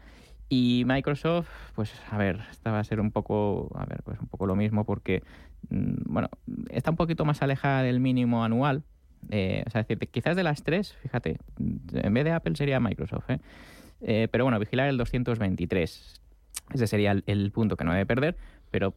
Y 0.51 0.85
Microsoft, 0.87 1.49
pues 1.75 1.93
a 2.11 2.17
ver, 2.17 2.41
esta 2.51 2.71
va 2.71 2.79
a 2.79 2.85
ser 2.85 3.01
un 3.01 3.11
poco, 3.11 3.71
a 3.75 3.85
ver, 3.85 4.03
pues 4.03 4.19
un 4.19 4.29
poco 4.29 4.47
lo 4.47 4.57
mismo 4.57 4.85
porque, 4.85 5.23
mm, 5.69 6.13
bueno, 6.13 6.29
está 6.71 6.91
un 6.91 6.97
poquito 6.97 7.25
más 7.25 7.43
alejada 7.43 7.83
del 7.83 8.01
mínimo 8.01 8.45
anual. 8.45 8.83
Eh, 9.31 9.63
o 9.67 9.71
sea, 9.71 9.83
decir, 9.83 9.99
quizás 10.11 10.37
de 10.37 10.43
las 10.43 10.63
tres, 10.63 10.95
fíjate, 11.03 11.39
en 11.59 12.15
vez 12.15 12.25
de 12.25 12.33
Apple 12.33 12.55
sería 12.57 12.81
Microsoft, 12.81 13.29
¿eh? 13.31 13.41
Eh, 14.01 14.29
pero 14.31 14.45
bueno, 14.45 14.59
vigilar 14.59 14.89
el 14.89 14.97
223. 14.97 16.21
Ese 16.75 16.87
sería 16.87 17.13
el, 17.27 17.51
punto 17.53 17.77
que 17.77 17.85
no 17.85 17.93
debe 17.93 18.07
perder, 18.07 18.37
pero 18.71 18.95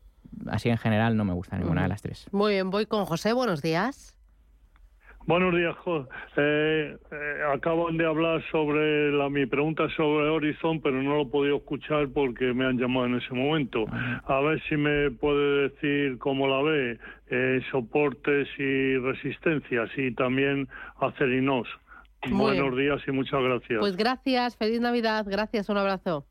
así 0.47 0.69
en 0.69 0.77
general 0.77 1.15
no 1.15 1.25
me 1.25 1.33
gusta 1.33 1.57
ninguna 1.57 1.83
de 1.83 1.87
las 1.89 2.01
tres. 2.01 2.27
Muy 2.31 2.53
bien, 2.53 2.69
voy 2.69 2.85
con 2.85 3.05
José, 3.05 3.33
buenos 3.33 3.61
días. 3.61 4.17
Buenos 5.27 5.55
días, 5.55 5.75
eh, 6.35 6.97
eh, 7.11 7.39
acaban 7.53 7.95
de 7.95 8.07
hablar 8.07 8.43
sobre 8.51 9.11
la, 9.11 9.29
mi 9.29 9.45
pregunta 9.45 9.87
sobre 9.95 10.27
Horizon, 10.27 10.81
pero 10.81 11.01
no 11.01 11.15
lo 11.15 11.21
he 11.21 11.25
podido 11.27 11.57
escuchar 11.57 12.07
porque 12.11 12.53
me 12.53 12.65
han 12.65 12.79
llamado 12.79 13.05
en 13.05 13.15
ese 13.15 13.31
momento. 13.31 13.85
A 14.25 14.39
ver 14.41 14.59
si 14.67 14.75
me 14.77 15.11
puede 15.11 15.69
decir 15.69 16.17
cómo 16.17 16.47
la 16.47 16.63
ve, 16.63 16.99
eh, 17.29 17.61
soportes 17.69 18.47
y 18.57 18.97
resistencias 18.97 19.91
y 19.95 20.11
también 20.15 20.67
acerinos. 20.99 21.67
Buenos 22.29 22.77
días 22.77 23.01
y 23.07 23.11
muchas 23.11 23.41
gracias. 23.41 23.79
Pues 23.79 23.97
gracias, 23.97 24.55
feliz 24.57 24.79
Navidad, 24.79 25.25
gracias, 25.27 25.69
un 25.69 25.77
abrazo. 25.77 26.27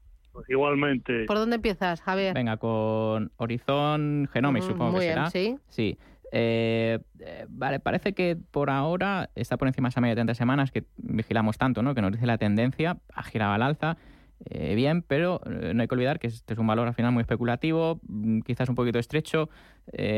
Igualmente. 0.49 1.25
¿Por 1.25 1.37
dónde 1.37 1.57
empiezas, 1.57 2.01
Javier? 2.01 2.35
Venga, 2.35 2.57
con 2.57 3.33
Horizon 3.37 4.29
Genomics, 4.33 4.67
supongo 4.67 4.99
que 4.99 5.07
será. 5.07 5.31
Sí. 5.31 5.57
Sí. 5.69 5.99
Eh, 6.33 7.01
eh, 7.19 7.47
vale, 7.49 7.81
parece 7.81 8.13
que 8.13 8.37
por 8.37 8.71
ahora 8.71 9.31
está 9.35 9.57
por 9.57 9.67
encima 9.67 9.89
de 9.89 9.91
esa 9.91 10.01
media 10.01 10.13
de 10.13 10.21
30 10.21 10.35
semanas 10.35 10.71
que 10.71 10.85
vigilamos 10.97 11.59
tanto, 11.59 11.83
¿no? 11.83 11.95
Que 11.95 12.03
nos 12.03 12.13
dice 12.13 12.27
la 12.27 12.39
tendencia, 12.39 12.99
ha 13.13 13.23
girado 13.25 13.53
al 13.53 13.63
alza, 13.63 13.97
eh, 14.45 14.75
bien, 14.75 15.03
pero 15.03 15.41
no 15.45 15.83
hay 15.83 15.89
que 15.89 15.95
olvidar 15.95 16.21
que 16.21 16.29
este 16.29 16.55
es 16.55 16.59
un 16.59 16.67
valor 16.67 16.87
al 16.87 16.95
final 16.95 17.13
muy 17.13 17.23
especulativo, 17.23 18.01
mm, 18.07 18.41
quizás 18.41 18.69
un 18.69 18.75
poquito 18.75 18.99
estrecho. 18.99 19.51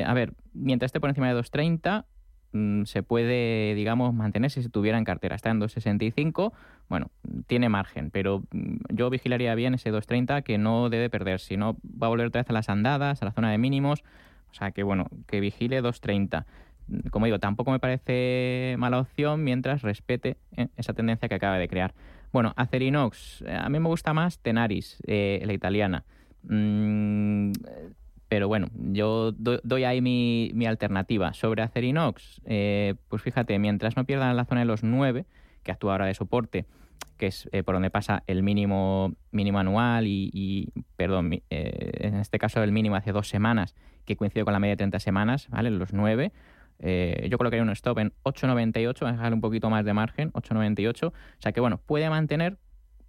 a 0.04 0.12
ver, 0.12 0.34
mientras 0.52 0.90
esté 0.90 1.00
por 1.00 1.08
encima 1.08 1.28
de 1.28 1.32
230, 1.32 2.04
mm, 2.52 2.84
se 2.84 3.02
puede, 3.02 3.74
digamos, 3.74 4.14
mantenerse 4.14 4.62
si 4.62 4.68
tuviera 4.68 4.98
en 4.98 5.04
cartera. 5.04 5.36
Está 5.36 5.50
en 5.50 5.58
265, 5.58 6.52
bueno, 6.88 7.10
tiene 7.46 7.68
margen, 7.68 8.10
pero 8.10 8.42
mm, 8.50 8.76
yo 8.90 9.10
vigilaría 9.10 9.54
bien 9.54 9.74
ese 9.74 9.90
230 9.90 10.42
que 10.42 10.58
no 10.58 10.88
debe 10.90 11.10
perder, 11.10 11.40
si 11.40 11.56
no 11.56 11.76
va 11.84 12.06
a 12.06 12.10
volver 12.10 12.26
otra 12.26 12.42
vez 12.42 12.50
a 12.50 12.52
las 12.52 12.68
andadas, 12.68 13.22
a 13.22 13.24
la 13.24 13.32
zona 13.32 13.50
de 13.50 13.58
mínimos. 13.58 14.02
O 14.50 14.54
sea 14.54 14.70
que 14.70 14.82
bueno, 14.82 15.06
que 15.26 15.40
vigile 15.40 15.82
2.30. 15.82 16.44
Como 17.10 17.26
digo, 17.26 17.38
tampoco 17.38 17.70
me 17.70 17.78
parece 17.78 18.76
mala 18.78 19.00
opción 19.00 19.44
mientras 19.44 19.82
respete 19.82 20.36
eh, 20.56 20.68
esa 20.76 20.92
tendencia 20.92 21.28
que 21.28 21.34
acaba 21.34 21.58
de 21.58 21.68
crear. 21.68 21.94
Bueno, 22.32 22.52
Acerinox, 22.56 23.42
eh, 23.42 23.54
a 23.54 23.68
mí 23.68 23.78
me 23.78 23.88
gusta 23.88 24.12
más 24.12 24.38
Tenaris, 24.38 24.98
eh, 25.06 25.42
la 25.44 25.52
italiana. 25.52 26.04
Mm, 26.44 27.52
pero 28.32 28.48
bueno, 28.48 28.68
yo 28.74 29.32
doy 29.32 29.84
ahí 29.84 30.00
mi, 30.00 30.64
alternativa. 30.64 31.34
Sobre 31.34 31.60
Acerinox, 31.60 32.40
pues 32.46 33.20
fíjate, 33.20 33.58
mientras 33.58 33.94
no 33.94 34.06
pierdan 34.06 34.34
la 34.38 34.46
zona 34.46 34.62
de 34.62 34.64
los 34.64 34.82
9, 34.82 35.26
que 35.62 35.70
actúa 35.70 35.92
ahora 35.92 36.06
de 36.06 36.14
soporte, 36.14 36.64
que 37.18 37.26
es 37.26 37.46
por 37.66 37.74
donde 37.74 37.90
pasa 37.90 38.22
el 38.26 38.42
mínimo, 38.42 39.12
mínimo 39.32 39.58
anual 39.58 40.06
y, 40.06 40.72
perdón, 40.96 41.42
en 41.50 42.14
este 42.14 42.38
caso 42.38 42.62
el 42.62 42.72
mínimo 42.72 42.96
hace 42.96 43.12
dos 43.12 43.28
semanas 43.28 43.74
que 44.06 44.16
coincide 44.16 44.44
con 44.44 44.54
la 44.54 44.60
media 44.60 44.72
de 44.72 44.78
30 44.78 44.98
semanas, 45.00 45.48
¿vale? 45.50 45.70
Los 45.70 45.92
9. 45.92 46.32
Eh, 46.78 47.28
yo 47.30 47.36
colocaría 47.36 47.62
un 47.62 47.68
stop 47.68 47.98
en 47.98 48.14
8,98, 48.22 49.06
a 49.06 49.12
dejar 49.12 49.34
un 49.34 49.42
poquito 49.42 49.68
más 49.68 49.84
de 49.84 49.92
margen, 49.92 50.32
8,98. 50.32 51.08
O 51.08 51.12
sea 51.38 51.52
que, 51.52 51.60
bueno, 51.60 51.82
puede 51.84 52.08
mantener, 52.08 52.56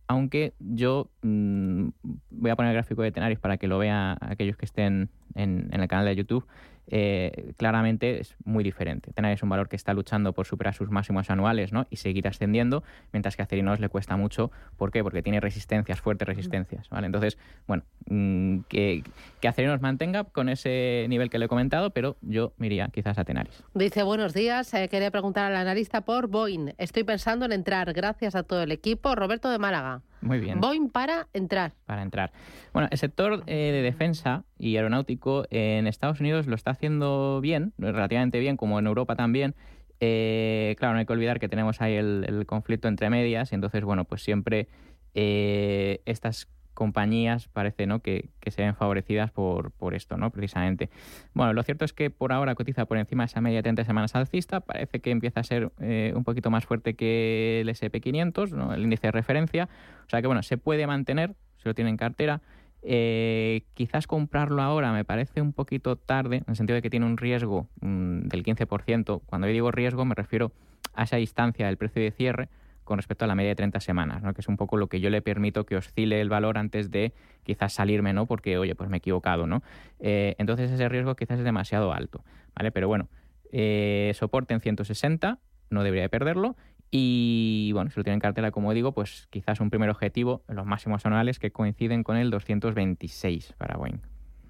aunque 0.07 0.53
yo 0.59 1.09
mm, 1.21 1.89
voy 2.29 2.51
a 2.51 2.55
poner 2.55 2.71
el 2.71 2.75
gráfico 2.75 3.01
de 3.01 3.11
Tenaris 3.11 3.39
para 3.39 3.57
que 3.57 3.67
lo 3.67 3.77
vean 3.77 4.17
aquellos 4.21 4.57
que 4.57 4.65
estén 4.65 5.09
en, 5.35 5.69
en 5.71 5.81
el 5.81 5.87
canal 5.87 6.05
de 6.05 6.15
YouTube. 6.15 6.45
Eh, 6.87 7.53
claramente 7.57 8.19
es 8.19 8.35
muy 8.43 8.63
diferente. 8.63 9.11
Tener 9.13 9.33
es 9.33 9.43
un 9.43 9.49
valor 9.49 9.69
que 9.69 9.75
está 9.75 9.93
luchando 9.93 10.33
por 10.33 10.45
superar 10.45 10.73
sus 10.73 10.89
máximos 10.89 11.29
anuales 11.29 11.71
¿no? 11.71 11.87
y 11.89 11.97
seguir 11.97 12.27
ascendiendo, 12.27 12.83
mientras 13.11 13.35
que 13.35 13.43
a 13.43 13.47
le 13.53 13.89
cuesta 13.89 14.17
mucho. 14.17 14.51
¿Por 14.77 14.91
qué? 14.91 15.03
Porque 15.03 15.21
tiene 15.21 15.39
resistencias, 15.39 16.01
fuertes 16.01 16.27
resistencias. 16.27 16.89
¿vale? 16.89 17.05
Entonces, 17.05 17.37
bueno, 17.67 17.83
mm, 18.09 18.59
que, 18.67 19.03
que 19.39 19.47
Acerinos 19.47 19.81
mantenga 19.81 20.25
con 20.25 20.49
ese 20.49 21.05
nivel 21.09 21.29
que 21.29 21.39
le 21.39 21.45
he 21.45 21.47
comentado, 21.47 21.91
pero 21.91 22.17
yo 22.21 22.53
me 22.57 22.67
iría 22.67 22.89
quizás 22.89 23.17
a 23.17 23.23
Tenaris. 23.23 23.63
Dice, 23.73 24.03
buenos 24.03 24.33
días, 24.33 24.73
eh, 24.73 24.89
quería 24.89 25.11
preguntar 25.11 25.51
al 25.51 25.57
analista 25.57 26.01
por 26.01 26.27
Boeing. 26.27 26.73
Estoy 26.77 27.03
pensando 27.03 27.45
en 27.45 27.51
entrar, 27.51 27.93
gracias 27.93 28.35
a 28.35 28.43
todo 28.43 28.63
el 28.63 28.71
equipo. 28.71 29.15
Roberto 29.15 29.49
de 29.49 29.59
Málaga. 29.59 30.01
Muy 30.23 30.39
bien. 30.39 30.61
Boeing 30.61 30.89
para 30.89 31.27
entrar. 31.33 31.73
Para 31.85 32.01
entrar. 32.01 32.31
Bueno, 32.71 32.87
el 32.91 32.97
sector 32.97 33.43
eh, 33.45 33.71
de 33.71 33.81
defensa 33.81 34.45
y 34.57 34.77
aeronáutico 34.77 35.45
en 35.49 35.87
Estados 35.87 36.19
Unidos 36.19 36.47
lo 36.47 36.55
está 36.55 36.71
haciendo 36.71 37.39
bien, 37.41 37.73
relativamente 37.77 38.39
bien, 38.39 38.57
como 38.57 38.79
en 38.79 38.87
Europa 38.87 39.15
también. 39.15 39.55
Eh, 39.99 40.75
claro, 40.79 40.93
no 40.93 40.99
hay 40.99 41.05
que 41.05 41.13
olvidar 41.13 41.39
que 41.39 41.47
tenemos 41.47 41.81
ahí 41.81 41.95
el, 41.95 42.45
conflicto 42.45 42.87
entre 42.87 43.09
medias 43.09 43.51
y 43.51 43.55
entonces, 43.55 43.83
bueno, 43.83 44.05
pues 44.05 44.23
siempre 44.23 44.67
eh, 45.13 46.01
estas 46.05 46.47
compañías 46.73 47.47
parece 47.47 47.85
¿no? 47.87 47.99
que, 47.99 48.29
se 48.45 48.61
ven 48.61 48.75
favorecidas 48.75 49.31
por, 49.31 49.71
por, 49.71 49.93
esto, 49.93 50.17
¿no? 50.17 50.31
precisamente. 50.31 50.89
Bueno, 51.33 51.53
lo 51.53 51.63
cierto 51.63 51.85
es 51.85 51.93
que 51.93 52.09
por 52.09 52.33
ahora 52.33 52.55
cotiza 52.55 52.85
por 52.85 52.97
encima 52.97 53.23
de 53.23 53.27
esa 53.27 53.41
media 53.41 53.59
de 53.59 53.63
30 53.63 53.85
semanas 53.85 54.15
alcista, 54.15 54.59
parece 54.59 54.99
que 54.99 55.11
empieza 55.11 55.39
a 55.39 55.43
ser 55.43 55.71
eh, 55.79 56.13
un 56.15 56.23
poquito 56.23 56.49
más 56.51 56.65
fuerte 56.65 56.95
que 56.95 57.61
el 57.61 57.69
SP500, 57.69 58.51
¿no? 58.51 58.73
el 58.73 58.83
índice 58.83 59.07
de 59.07 59.11
referencia, 59.11 59.69
o 60.05 60.09
sea 60.09 60.21
que 60.21 60.27
bueno, 60.27 60.43
se 60.43 60.57
puede 60.57 60.87
mantener, 60.87 61.35
si 61.57 61.69
lo 61.69 61.73
tiene 61.73 61.89
en 61.89 61.97
cartera, 61.97 62.41
eh, 62.85 63.63
quizás 63.75 64.07
comprarlo 64.07 64.61
ahora 64.61 64.91
me 64.91 65.05
parece 65.05 65.41
un 65.41 65.53
poquito 65.53 65.95
tarde, 65.95 66.37
en 66.37 66.45
el 66.47 66.55
sentido 66.57 66.75
de 66.75 66.81
que 66.81 66.89
tiene 66.89 67.05
un 67.05 67.15
riesgo 67.15 67.69
mm, 67.79 68.27
del 68.27 68.43
15%. 68.43 69.21
Cuando 69.25 69.47
yo 69.47 69.53
digo 69.53 69.71
riesgo 69.71 70.03
me 70.03 70.15
refiero 70.15 70.51
a 70.93 71.03
esa 71.03 71.15
distancia 71.15 71.67
del 71.67 71.77
precio 71.77 72.01
de 72.01 72.11
cierre, 72.11 72.49
con 72.83 72.97
respecto 72.97 73.25
a 73.25 73.27
la 73.27 73.35
media 73.35 73.49
de 73.49 73.55
30 73.55 73.79
semanas, 73.79 74.23
¿no? 74.23 74.33
que 74.33 74.41
es 74.41 74.47
un 74.47 74.57
poco 74.57 74.77
lo 74.77 74.87
que 74.87 74.99
yo 74.99 75.09
le 75.09 75.21
permito 75.21 75.65
que 75.65 75.75
oscile 75.75 76.21
el 76.21 76.29
valor 76.29 76.57
antes 76.57 76.91
de 76.91 77.13
quizás 77.43 77.73
salirme, 77.73 78.13
¿no? 78.13 78.25
porque, 78.25 78.57
oye, 78.57 78.75
pues 78.75 78.89
me 78.89 78.97
he 78.97 78.99
equivocado. 78.99 79.47
¿no? 79.47 79.63
Eh, 79.99 80.35
entonces 80.37 80.71
ese 80.71 80.89
riesgo 80.89 81.15
quizás 81.15 81.39
es 81.39 81.45
demasiado 81.45 81.93
alto. 81.93 82.23
¿vale? 82.55 82.71
Pero 82.71 82.87
bueno, 82.87 83.09
eh, 83.51 84.11
soporte 84.15 84.53
en 84.53 84.61
160, 84.61 85.39
no 85.69 85.83
debería 85.83 86.03
de 86.03 86.09
perderlo. 86.09 86.55
Y 86.95 87.71
bueno, 87.73 87.89
si 87.89 87.99
lo 87.99 88.03
tiene 88.03 88.15
en 88.15 88.19
cartera, 88.19 88.51
como 88.51 88.71
digo, 88.73 88.91
pues 88.91 89.27
quizás 89.31 89.59
un 89.59 89.71
primer 89.71 89.89
objetivo 89.89 90.43
los 90.47 90.65
máximos 90.65 91.05
anuales 91.07 91.39
que 91.39 91.51
coinciden 91.51 92.03
con 92.03 92.17
el 92.17 92.29
226 92.29 93.53
para 93.57 93.77
Boeing. 93.77 93.99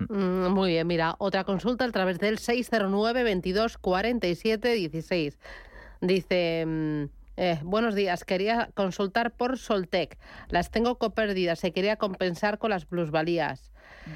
Mm, 0.10 0.50
muy 0.50 0.72
bien, 0.72 0.86
mira, 0.88 1.16
otra 1.20 1.46
consulta 1.46 1.86
a 1.86 1.92
través 1.92 2.20
del 2.20 2.40
609 2.40 3.24
22 3.24 3.78
47 3.78 4.74
16. 4.74 5.40
Dice... 6.02 7.10
Eh, 7.36 7.60
buenos 7.64 7.96
días, 7.96 8.26
quería 8.26 8.70
consultar 8.76 9.32
por 9.32 9.58
Soltec. 9.58 10.18
Las 10.50 10.70
tengo 10.70 10.98
copérdidas, 11.00 11.60
se 11.60 11.72
quería 11.72 11.96
compensar 11.96 12.60
con 12.60 12.70
las 12.70 12.86
plusvalías. 12.86 13.72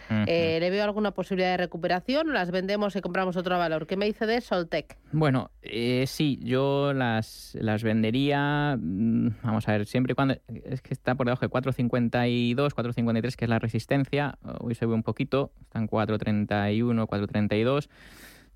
Eh, 0.09 0.57
¿Le 0.59 0.69
veo 0.69 0.83
alguna 0.83 1.11
posibilidad 1.11 1.51
de 1.51 1.57
recuperación 1.57 2.29
o 2.29 2.33
las 2.33 2.51
vendemos 2.51 2.95
y 2.95 3.01
compramos 3.01 3.37
otro 3.37 3.57
valor? 3.57 3.87
¿Qué 3.87 3.95
me 3.95 4.05
dice 4.05 4.25
de 4.25 4.41
Soltec? 4.41 4.97
Bueno, 5.13 5.51
eh, 5.61 6.03
sí, 6.07 6.39
yo 6.43 6.93
las, 6.93 7.57
las 7.59 7.83
vendería, 7.83 8.77
mm, 8.77 9.29
vamos 9.43 9.67
a 9.67 9.71
ver, 9.71 9.85
siempre 9.85 10.11
y 10.11 10.15
cuando, 10.15 10.35
es 10.65 10.81
que 10.81 10.93
está 10.93 11.15
por 11.15 11.25
debajo 11.25 11.45
de 11.45 11.49
4.52, 11.49 12.73
4.53, 12.73 13.35
que 13.35 13.45
es 13.45 13.49
la 13.49 13.59
resistencia, 13.59 14.37
hoy 14.59 14.75
se 14.75 14.85
ve 14.85 14.93
un 14.93 15.03
poquito, 15.03 15.51
están 15.61 15.87
4.31, 15.87 17.07
4.32, 17.07 17.87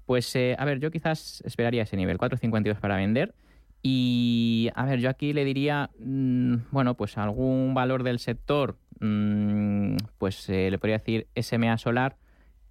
pues 0.06 0.36
a 0.36 0.66
ver, 0.66 0.80
yo 0.80 0.92
quizás 0.92 1.42
esperaría 1.46 1.84
ese 1.84 1.96
nivel, 1.96 2.18
4.52 2.18 2.80
para 2.80 2.98
vender. 2.98 3.34
Y 3.84 4.70
a 4.76 4.86
ver, 4.86 5.00
yo 5.00 5.10
aquí 5.10 5.34
le 5.34 5.44
diría, 5.44 5.90
mm, 6.00 6.56
bueno, 6.72 6.96
pues 6.96 7.18
algún 7.18 7.74
valor 7.74 8.04
del 8.04 8.20
sector, 8.20 8.78
mm, 9.00 9.96
pues 10.18 10.50
eh, 10.50 10.70
le 10.70 10.78
podría 10.78 11.00
decir 11.00 11.28
SMA 11.36 11.78
Solar, 11.78 12.18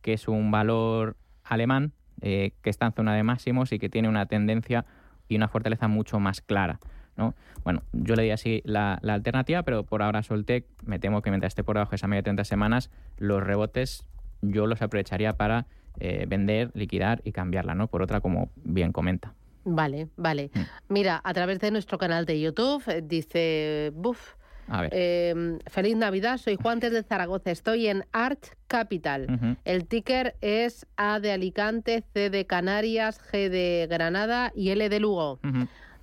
que 0.03 0.13
es 0.13 0.29
un 0.29 0.51
valor 0.51 1.17
alemán 1.45 1.93
eh, 2.23 2.53
que 2.63 2.71
está 2.71 2.87
en 2.87 2.93
zona 2.93 3.15
de 3.15 3.23
máximos 3.23 3.73
y 3.73 3.79
que 3.79 3.89
tiene 3.89 4.09
una 4.09 4.27
tendencia 4.27 4.85
y 5.29 5.37
una 5.37 5.49
fortaleza 5.49 5.89
mucho 5.89 6.21
más 6.21 6.41
clara. 6.41 6.79
¿no? 7.17 7.35
Bueno, 7.65 7.83
yo 7.93 8.15
le 8.15 8.23
diría 8.23 8.35
así 8.35 8.63
la, 8.65 8.95
alternativa, 8.95 9.63
pero 9.63 9.85
por 9.85 10.03
ahora 10.03 10.23
Soltec, 10.23 10.67
me 10.85 10.99
temo 10.99 11.23
que 11.23 11.31
mientras 11.31 11.53
esté 11.53 11.65
por 11.65 11.77
debajo 11.77 11.91
de 11.91 11.97
esa 11.97 12.09
media 12.09 12.21
de 12.21 12.25
30 12.25 12.45
semanas, 12.45 12.91
los 13.19 13.43
rebotes 13.43 14.05
yo 14.43 14.67
los 14.67 14.81
aprovecharía 14.81 15.37
para 15.37 15.67
eh, 15.99 16.25
vender, 16.29 16.71
liquidar 16.75 17.21
y 17.25 17.33
cambiarla, 17.33 17.75
¿no? 17.75 17.89
Por 17.89 18.03
otra, 18.03 18.21
como 18.21 18.51
bien 18.57 18.93
comenta. 18.93 19.35
Vale, 19.65 20.09
vale. 20.17 20.51
Mm. 20.55 20.61
Mira, 20.89 21.21
a 21.23 21.35
través 21.35 21.59
de 21.61 21.71
nuestro 21.71 21.99
canal 21.99 22.25
de 22.27 22.41
YouTube 22.41 22.83
eh, 22.89 23.03
dice, 23.05 23.91
buf, 23.95 24.35
A 24.69 24.83
ver. 24.83 24.91
Eh, 24.95 25.59
feliz 25.67 25.97
Navidad, 25.97 26.39
soy 26.39 26.57
Juan 26.57 26.79
desde 26.81 27.03
Zaragoza, 27.03 27.51
estoy 27.51 27.89
en 27.89 28.05
Art 28.13 28.45
Capital. 28.69 29.59
El 29.65 29.87
ticker 29.87 30.37
es 30.41 30.87
A 30.97 31.19
de 31.21 31.33
Alicante, 31.33 32.05
C 32.15 32.31
de 32.31 32.47
Canarias, 32.47 33.21
G 33.33 33.49
de 33.49 33.87
Granada 33.91 34.53
y 34.55 34.71
L 34.71 34.89
de 34.89 35.01
Lugo. 35.01 35.41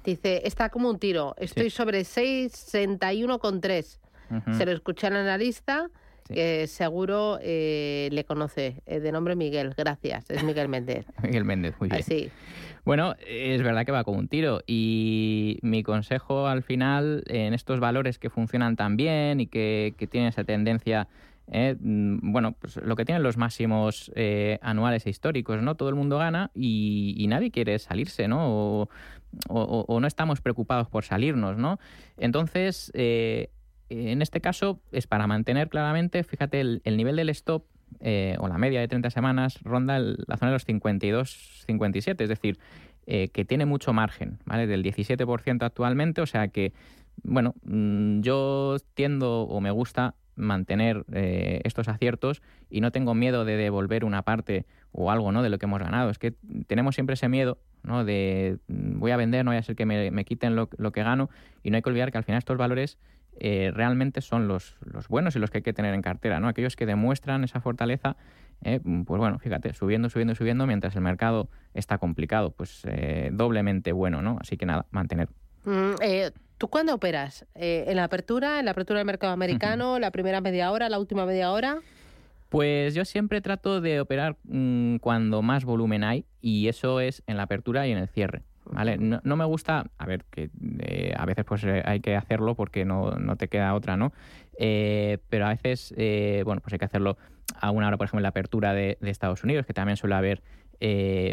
Dice, 0.03 0.41
está 0.45 0.69
como 0.69 0.89
un 0.89 0.99
tiro, 0.99 1.33
estoy 1.37 1.69
Sí. 1.69 1.77
sobre 1.77 2.03
61,3. 2.03 3.99
ujú. 4.29 4.53
Se 4.53 4.65
lo 4.65 4.71
escuché 4.73 5.07
al 5.07 5.15
analista, 5.17 5.89
Sí. 6.27 6.33
que 6.33 6.67
seguro 6.67 7.39
eh, 7.41 8.09
le 8.11 8.25
conoce, 8.25 8.81
eh, 8.85 8.99
de 8.99 9.11
nombre 9.13 9.37
Miguel, 9.37 9.73
gracias, 9.77 10.29
es 10.29 10.43
Miguel 10.43 10.67
Méndez. 10.67 11.05
Miguel 11.23 11.45
Méndez, 11.45 11.73
muy 11.79 11.87
bien. 11.87 12.01
Así. 12.01 12.29
Bueno, 12.87 13.15
es 13.27 13.61
verdad 13.63 13.85
que 13.85 13.91
va 13.91 14.05
como 14.05 14.17
un 14.17 14.29
tiro 14.29 14.61
y 14.65 15.59
mi 15.61 15.83
consejo 15.83 16.47
al 16.47 16.63
final 16.63 17.21
en 17.27 17.53
estos 17.53 17.81
valores 17.81 18.17
que 18.17 18.29
funcionan 18.29 18.77
tan 18.77 18.95
bien 18.95 19.41
y 19.41 19.47
que, 19.47 19.93
que 19.97 20.07
tienen 20.07 20.29
esa 20.29 20.45
tendencia, 20.45 21.09
eh, 21.51 21.75
mm, 21.77 22.31
bueno, 22.31 22.53
pues 22.53 22.77
lo 22.77 22.95
que 22.95 23.03
tienen 23.03 23.23
los 23.23 23.35
máximos 23.35 24.09
eh, 24.15 24.57
anuales 24.61 25.05
e 25.05 25.09
históricos, 25.09 25.61
¿no? 25.61 25.75
Todo 25.75 25.89
el 25.89 25.95
mundo 25.95 26.17
gana 26.17 26.49
y, 26.55 27.13
y 27.17 27.27
nadie 27.27 27.51
quiere 27.51 27.77
salirse, 27.77 28.29
¿no? 28.29 28.47
O, 28.47 28.89
o- 29.49 29.85
o 29.85 29.99
no 29.99 30.07
estamos 30.07 30.39
preocupados 30.39 30.87
por 30.87 31.03
salirnos, 31.03 31.57
¿no? 31.57 31.79
Entonces, 32.15 32.89
eh, 32.95 33.49
en 33.89 34.21
este 34.21 34.39
caso 34.39 34.79
es 34.93 35.07
para 35.07 35.27
mantener 35.27 35.67
claramente, 35.67 36.23
fíjate, 36.23 36.61
el, 36.61 36.81
el 36.85 36.95
nivel 36.95 37.17
del 37.17 37.27
stop 37.31 37.65
eh, 37.99 38.35
o 38.39 38.47
la 38.47 38.57
media 38.57 38.79
de 38.79 38.87
30 38.87 39.09
semanas 39.09 39.59
ronda 39.63 39.99
la 39.99 40.37
zona 40.37 40.51
de 40.51 40.55
los 40.55 40.67
52-57, 40.67 42.21
es 42.21 42.29
decir, 42.29 42.59
eh, 43.05 43.29
que 43.29 43.45
tiene 43.45 43.65
mucho 43.65 43.93
margen, 43.93 44.39
¿vale? 44.45 44.67
Del 44.67 44.83
17% 44.83 45.63
actualmente, 45.63 46.21
o 46.21 46.25
sea 46.25 46.49
que, 46.49 46.73
bueno, 47.23 47.55
mm, 47.63 48.21
yo 48.21 48.77
tiendo 48.93 49.43
o 49.43 49.61
me 49.61 49.71
gusta 49.71 50.15
mantener 50.37 51.03
eh, 51.11 51.61
estos 51.65 51.87
aciertos 51.87 52.41
y 52.69 52.81
no 52.81 52.91
tengo 52.91 53.13
miedo 53.13 53.43
de 53.43 53.57
devolver 53.57 54.05
una 54.05 54.21
parte 54.21 54.65
o 54.91 55.11
algo, 55.11 55.31
¿no? 55.31 55.43
De 55.43 55.49
lo 55.49 55.57
que 55.57 55.65
hemos 55.65 55.81
ganado. 55.81 56.09
Es 56.09 56.19
que 56.19 56.33
tenemos 56.67 56.95
siempre 56.95 57.15
ese 57.15 57.27
miedo, 57.27 57.57
¿no? 57.83 58.05
De 58.05 58.57
mm, 58.67 58.99
voy 58.99 59.11
a 59.11 59.17
vender, 59.17 59.43
no 59.43 59.51
vaya 59.51 59.59
a 59.59 59.63
ser 59.63 59.75
que 59.75 59.85
me, 59.85 60.11
me 60.11 60.23
quiten 60.23 60.55
lo, 60.55 60.69
lo 60.77 60.91
que 60.91 61.03
gano 61.03 61.29
y 61.63 61.71
no 61.71 61.75
hay 61.75 61.81
que 61.81 61.89
olvidar 61.89 62.11
que 62.11 62.17
al 62.17 62.23
final 62.23 62.39
estos 62.39 62.57
valores 62.57 62.97
eh, 63.39 63.71
realmente 63.73 64.21
son 64.21 64.47
los, 64.47 64.77
los 64.81 65.07
buenos 65.07 65.35
y 65.35 65.39
los 65.39 65.51
que 65.51 65.59
hay 65.59 65.63
que 65.63 65.73
tener 65.73 65.93
en 65.93 66.01
cartera, 66.01 66.39
¿no? 66.39 66.47
Aquellos 66.47 66.75
que 66.75 66.85
demuestran 66.85 67.43
esa 67.43 67.61
fortaleza, 67.61 68.15
eh, 68.63 68.79
pues 68.79 69.19
bueno, 69.19 69.37
fíjate, 69.39 69.73
subiendo, 69.73 70.09
subiendo, 70.09 70.33
subiendo, 70.35 70.65
mientras 70.65 70.95
el 70.95 71.01
mercado 71.01 71.49
está 71.73 71.97
complicado, 71.97 72.51
pues 72.51 72.81
eh, 72.85 73.29
doblemente 73.31 73.91
bueno, 73.91 74.21
¿no? 74.21 74.37
Así 74.41 74.57
que 74.57 74.65
nada, 74.65 74.87
mantener. 74.91 75.29
Mm, 75.65 76.01
eh, 76.01 76.31
¿Tú 76.57 76.69
cuándo 76.69 76.95
operas? 76.95 77.45
Eh, 77.53 77.85
¿En 77.87 77.97
la 77.97 78.05
apertura? 78.05 78.59
¿En 78.59 78.65
la 78.65 78.71
apertura 78.71 78.99
del 78.99 79.05
mercado 79.05 79.31
americano? 79.31 79.99
¿La 79.99 80.09
primera 80.11 80.41
media 80.41 80.71
hora? 80.71 80.89
¿La 80.89 80.97
última 80.97 81.25
media 81.25 81.51
hora? 81.51 81.81
Pues 82.49 82.95
yo 82.95 83.05
siempre 83.05 83.41
trato 83.41 83.79
de 83.79 83.99
operar 83.99 84.37
mm, 84.43 84.97
cuando 84.97 85.41
más 85.41 85.65
volumen 85.65 86.03
hay 86.03 86.25
y 86.41 86.67
eso 86.67 86.99
es 86.99 87.21
en 87.27 87.37
la 87.37 87.43
apertura 87.43 87.85
y 87.87 87.91
en 87.91 87.99
el 87.99 88.07
cierre. 88.07 88.43
¿Vale? 88.69 88.97
No, 88.97 89.21
no 89.23 89.37
me 89.37 89.45
gusta, 89.45 89.85
a 89.97 90.05
ver, 90.05 90.25
que 90.29 90.49
eh, 90.79 91.13
a 91.15 91.25
veces 91.25 91.45
pues 91.45 91.63
eh, 91.63 91.83
hay 91.85 92.01
que 92.01 92.17
hacerlo 92.17 92.55
porque 92.55 92.83
no, 92.83 93.11
no 93.11 93.37
te 93.37 93.47
queda 93.47 93.73
otra, 93.73 93.95
¿no? 93.95 94.11
Eh, 94.57 95.19
pero 95.29 95.45
a 95.45 95.49
veces, 95.49 95.93
eh, 95.95 96.41
bueno, 96.43 96.59
pues 96.61 96.73
hay 96.73 96.79
que 96.79 96.85
hacerlo 96.85 97.17
a 97.61 97.71
una 97.71 97.87
hora, 97.87 97.95
por 97.95 98.05
ejemplo, 98.05 98.19
en 98.19 98.23
la 98.23 98.29
apertura 98.29 98.73
de, 98.73 98.97
de 98.99 99.09
Estados 99.09 99.43
Unidos, 99.45 99.65
que 99.65 99.73
también 99.73 99.95
suele 99.95 100.15
haber, 100.15 100.41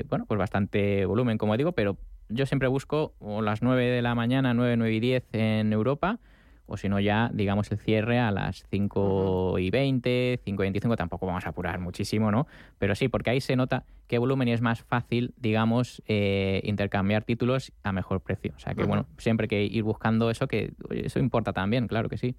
bueno, 0.08 0.26
pues 0.26 0.38
bastante 0.38 1.06
volumen, 1.06 1.36
como 1.36 1.56
digo, 1.56 1.72
pero 1.72 1.98
yo 2.28 2.46
siempre 2.46 2.68
busco 2.68 3.14
o 3.18 3.42
las 3.42 3.62
9 3.62 3.84
de 3.84 4.02
la 4.02 4.14
mañana, 4.14 4.54
9, 4.54 4.76
9 4.76 4.94
y 4.94 5.00
10 5.00 5.24
en 5.32 5.72
Europa, 5.72 6.18
o 6.66 6.76
si 6.76 6.88
no 6.88 6.98
ya, 6.98 7.30
digamos, 7.32 7.70
el 7.72 7.78
cierre 7.78 8.18
a 8.18 8.30
las 8.30 8.64
5 8.70 9.58
y 9.58 9.70
20, 9.70 10.40
5 10.44 10.62
y 10.62 10.64
25, 10.64 10.96
tampoco 10.96 11.26
vamos 11.26 11.44
a 11.44 11.50
apurar 11.50 11.78
muchísimo, 11.78 12.30
¿no? 12.30 12.46
Pero 12.78 12.94
sí, 12.94 13.08
porque 13.08 13.30
ahí 13.30 13.40
se 13.40 13.54
nota 13.54 13.84
qué 14.06 14.18
volumen 14.18 14.48
y 14.48 14.52
es 14.52 14.62
más 14.62 14.82
fácil, 14.82 15.34
digamos, 15.36 16.02
eh, 16.06 16.62
intercambiar 16.64 17.24
títulos 17.24 17.72
a 17.82 17.92
mejor 17.92 18.20
precio. 18.20 18.52
O 18.56 18.58
sea 18.58 18.74
que, 18.74 18.84
bueno, 18.84 19.06
siempre 19.18 19.44
hay 19.44 19.48
que 19.48 19.64
ir 19.64 19.82
buscando 19.82 20.30
eso, 20.30 20.48
que 20.48 20.72
eso 20.90 21.18
importa 21.18 21.52
también, 21.52 21.86
claro 21.86 22.08
que 22.08 22.16
sí. 22.16 22.34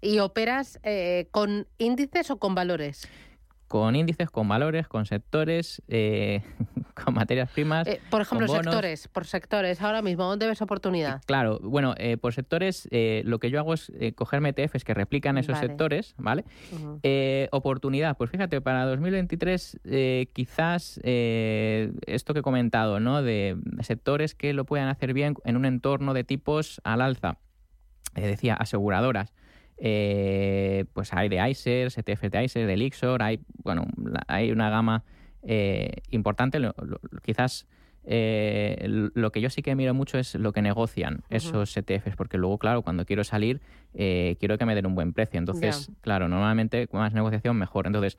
¿Y 0.00 0.18
operas 0.18 0.80
eh, 0.82 1.28
con 1.30 1.66
índices 1.78 2.30
o 2.30 2.38
con 2.38 2.54
valores? 2.54 3.08
Con 3.72 3.96
índices, 3.96 4.28
con 4.28 4.46
valores, 4.48 4.86
con 4.86 5.06
sectores, 5.06 5.80
eh, 5.88 6.42
con 7.04 7.14
materias 7.14 7.50
primas. 7.50 7.88
Eh, 7.88 8.02
por 8.10 8.20
ejemplo, 8.20 8.46
con 8.46 8.56
bonos. 8.58 8.70
sectores, 8.70 9.08
por 9.08 9.24
sectores, 9.24 9.80
ahora 9.80 10.02
mismo, 10.02 10.24
¿dónde 10.24 10.46
ves 10.46 10.60
oportunidad? 10.60 11.22
Claro, 11.24 11.58
bueno, 11.62 11.94
eh, 11.96 12.18
por 12.18 12.34
sectores, 12.34 12.86
eh, 12.90 13.22
lo 13.24 13.38
que 13.38 13.48
yo 13.48 13.58
hago 13.58 13.72
es 13.72 13.90
eh, 13.98 14.12
cogerme 14.12 14.50
ETFs 14.50 14.84
que 14.84 14.92
replican 14.92 15.38
esos 15.38 15.54
Vale. 15.54 15.68
sectores, 15.68 16.14
¿vale? 16.18 16.44
Eh, 17.02 17.48
oportunidad, 17.50 18.14
pues 18.18 18.28
fíjate, 18.30 18.60
para 18.60 18.84
2023 18.84 19.80
eh, 19.84 20.26
quizás 20.34 21.00
eh, 21.02 21.94
esto 22.06 22.34
que 22.34 22.40
he 22.40 22.42
comentado, 22.42 23.00
¿no? 23.00 23.22
De 23.22 23.56
sectores 23.80 24.34
que 24.34 24.52
lo 24.52 24.66
puedan 24.66 24.88
hacer 24.88 25.14
bien 25.14 25.34
en 25.46 25.56
un 25.56 25.64
entorno 25.64 26.12
de 26.12 26.24
tipos 26.24 26.82
al 26.84 27.00
alza. 27.00 27.38
Eh, 28.16 28.26
decía, 28.26 28.52
aseguradoras. 28.52 29.32
Eh, 29.84 30.84
pues 30.92 31.12
hay 31.12 31.28
de 31.28 31.36
ICER, 31.50 31.88
ETF 31.88 32.30
de 32.30 32.44
ICER, 32.44 32.66
de 32.68 32.76
Lixor, 32.76 33.20
hay, 33.20 33.40
bueno, 33.64 33.84
hay 34.28 34.52
una 34.52 34.70
gama 34.70 35.02
eh, 35.42 35.94
importante. 36.10 36.60
Lo- 36.60 36.72
lo- 36.78 37.00
quizás 37.20 37.66
eh, 38.04 38.86
lo 39.14 39.32
que 39.32 39.40
yo 39.40 39.50
sí 39.50 39.60
que 39.62 39.74
miro 39.74 39.92
mucho 39.92 40.18
es 40.18 40.36
lo 40.36 40.52
que 40.52 40.62
negocian 40.62 41.22
esos 41.30 41.76
ETFs, 41.76 42.14
porque 42.16 42.38
luego, 42.38 42.58
claro, 42.58 42.82
cuando 42.82 43.04
quiero 43.04 43.24
salir, 43.24 43.60
eh, 43.94 44.36
quiero 44.38 44.56
que 44.56 44.66
me 44.66 44.76
den 44.76 44.86
un 44.86 44.94
buen 44.94 45.12
precio. 45.12 45.38
Entonces, 45.40 45.90
claro, 46.00 46.28
normalmente 46.28 46.88
más 46.92 47.12
negociación 47.12 47.56
mejor. 47.56 47.86
Entonces, 47.88 48.18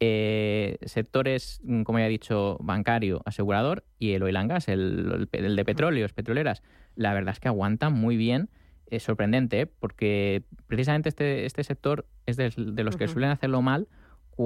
eh, 0.00 0.78
sectores, 0.82 1.60
mm, 1.62 1.82
como 1.82 2.00
ya 2.00 2.06
he 2.06 2.10
dicho, 2.10 2.58
bancario, 2.60 3.22
asegurador 3.24 3.84
y 4.00 4.12
el 4.14 4.22
oil 4.24 4.36
and 4.36 4.50
gas, 4.50 4.66
el, 4.68 5.28
el 5.30 5.56
de 5.56 5.64
petróleos, 5.64 6.12
petroleras, 6.12 6.62
la 6.96 7.14
verdad 7.14 7.32
es 7.34 7.40
que 7.40 7.46
aguantan 7.48 7.92
muy 7.92 8.16
bien. 8.16 8.48
Es 8.88 9.02
sorprendente, 9.02 9.66
porque 9.66 10.44
precisamente 10.66 11.08
este, 11.08 11.46
este 11.46 11.64
sector 11.64 12.06
es 12.26 12.36
de, 12.36 12.52
de 12.56 12.84
los 12.84 12.96
que 12.96 13.04
suelen 13.12 13.30
hacerlo 13.30 13.62
mal 13.62 13.88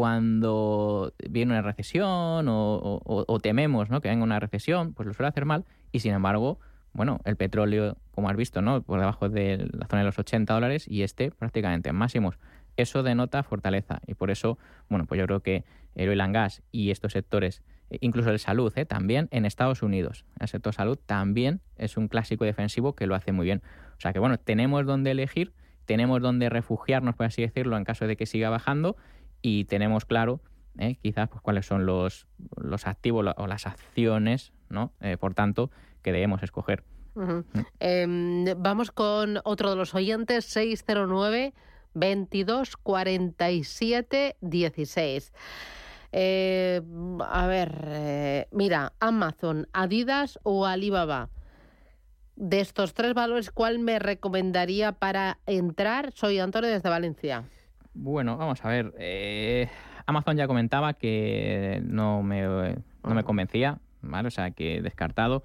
cuando 0.09 1.13
viene 1.29 1.53
una 1.53 1.63
recesión 1.63 2.49
o, 2.49 2.75
o- 2.77 3.25
o 3.27 3.41
tememos 3.41 3.91
¿no? 3.91 4.01
que 4.01 4.09
venga 4.09 4.25
una 4.25 4.41
recesión, 4.41 4.93
pues 4.95 5.07
lo 5.07 5.15
suele 5.15 5.29
hacer 5.29 5.45
mal 5.45 5.65
y 5.93 6.01
sin 6.01 6.13
embargo, 6.13 6.59
bueno, 6.93 7.21
el 7.25 7.37
petróleo, 7.37 7.97
como 8.13 8.29
has 8.29 8.37
visto, 8.37 8.63
¿no? 8.63 8.83
por 8.83 9.01
debajo 9.01 9.29
de 9.29 9.69
la 9.73 9.87
zona 9.87 10.01
de 10.01 10.07
los 10.07 10.19
80 10.19 10.55
dólares 10.55 10.87
y 10.89 11.03
este 11.03 11.31
prácticamente 11.31 11.89
en 11.91 11.97
máximos. 11.97 12.39
Eso 12.77 13.03
denota 13.03 13.43
fortaleza 13.43 14.01
y 14.07 14.15
por 14.15 14.31
eso, 14.31 14.59
bueno, 14.89 15.05
pues 15.07 15.19
yo 15.19 15.27
creo 15.27 15.41
que 15.41 15.65
el 15.95 16.09
oil 16.11 16.21
and 16.21 16.35
gas 16.35 16.63
y 16.71 16.91
estos 16.91 17.13
sectores, 17.13 17.63
incluso 18.01 18.31
el 18.31 18.39
salud, 18.39 18.73
¿eh? 18.77 18.85
también 18.85 19.29
en 19.31 19.45
Estados 19.45 19.83
Unidos, 19.83 20.25
el 20.41 20.49
sector 20.49 20.75
salud 20.75 20.99
también 21.07 21.61
es 21.77 21.97
un 21.97 22.09
clásico 22.09 22.45
defensivo 22.45 22.95
que 22.95 23.07
lo 23.07 23.15
hace 23.15 23.33
muy 23.33 23.45
bien. 23.45 23.63
O 23.97 24.01
sea 24.01 24.13
que 24.13 24.19
bueno, 24.19 24.39
tenemos 24.39 24.85
donde 24.87 25.11
elegir, 25.13 25.53
tenemos 25.87 26.21
donde 26.21 26.49
refugiarnos, 26.51 27.15
por 27.17 27.27
así 27.27 27.43
decirlo, 27.43 27.77
en 27.77 27.85
caso 27.85 28.07
de 28.07 28.17
que 28.17 28.27
siga 28.27 28.51
bajando 28.51 28.97
y 29.43 29.65
tenemos 29.65 30.05
claro 30.05 30.41
¿eh? 30.79 30.97
quizás 31.03 31.29
pues, 31.29 31.41
cuáles 31.43 31.67
son 31.67 31.87
los, 31.87 32.27
los 32.57 32.87
activos 32.87 33.25
lo- 33.25 33.35
o 33.39 33.47
las 33.47 33.67
acciones, 33.67 34.53
¿no? 34.69 34.93
Eh, 35.01 35.17
por 35.17 35.35
tanto, 35.35 35.71
que 36.03 36.13
debemos 36.13 36.43
escoger. 36.43 36.85
Ujú. 37.15 37.45
Em, 37.81 38.45
vamos 38.59 38.93
con 38.93 39.41
otro 39.45 39.71
de 39.71 39.77
los 39.77 39.95
oyentes, 39.95 40.45
609 40.45 41.53
22 41.95 42.77
47 42.77 44.37
16. 44.41 45.33
Eh, 46.13 46.81
a 47.21 47.47
ver, 47.47 47.85
eh, 47.89 48.49
mira, 48.51 48.93
Amazon, 49.01 49.69
Adidas 49.73 50.39
o 50.43 50.67
Alibaba. 50.67 51.29
De 52.37 52.61
estos 52.61 52.95
tres 52.95 53.15
valores, 53.15 53.51
¿cuál 53.51 53.79
me 53.79 53.99
recomendaría 53.99 54.93
para 54.93 55.39
entrar? 55.47 56.13
Soy 56.15 56.39
Antonio 56.39 56.71
desde 56.71 56.89
Valencia. 56.89 57.45
Bueno, 57.95 58.37
vamos 58.37 58.65
a 58.65 58.69
ver. 58.69 58.95
eh, 58.99 59.69
Amazon 60.07 60.37
ya 60.37 60.47
comentaba 60.47 60.95
que 60.95 61.83
no 61.85 62.23
me, 62.23 62.43
no 62.43 63.15
me 63.15 63.25
convencía, 63.25 63.79
¿vale? 64.01 64.29
O 64.29 64.31
sea, 64.31 64.53
que 64.53 64.81
descartado. 64.81 65.43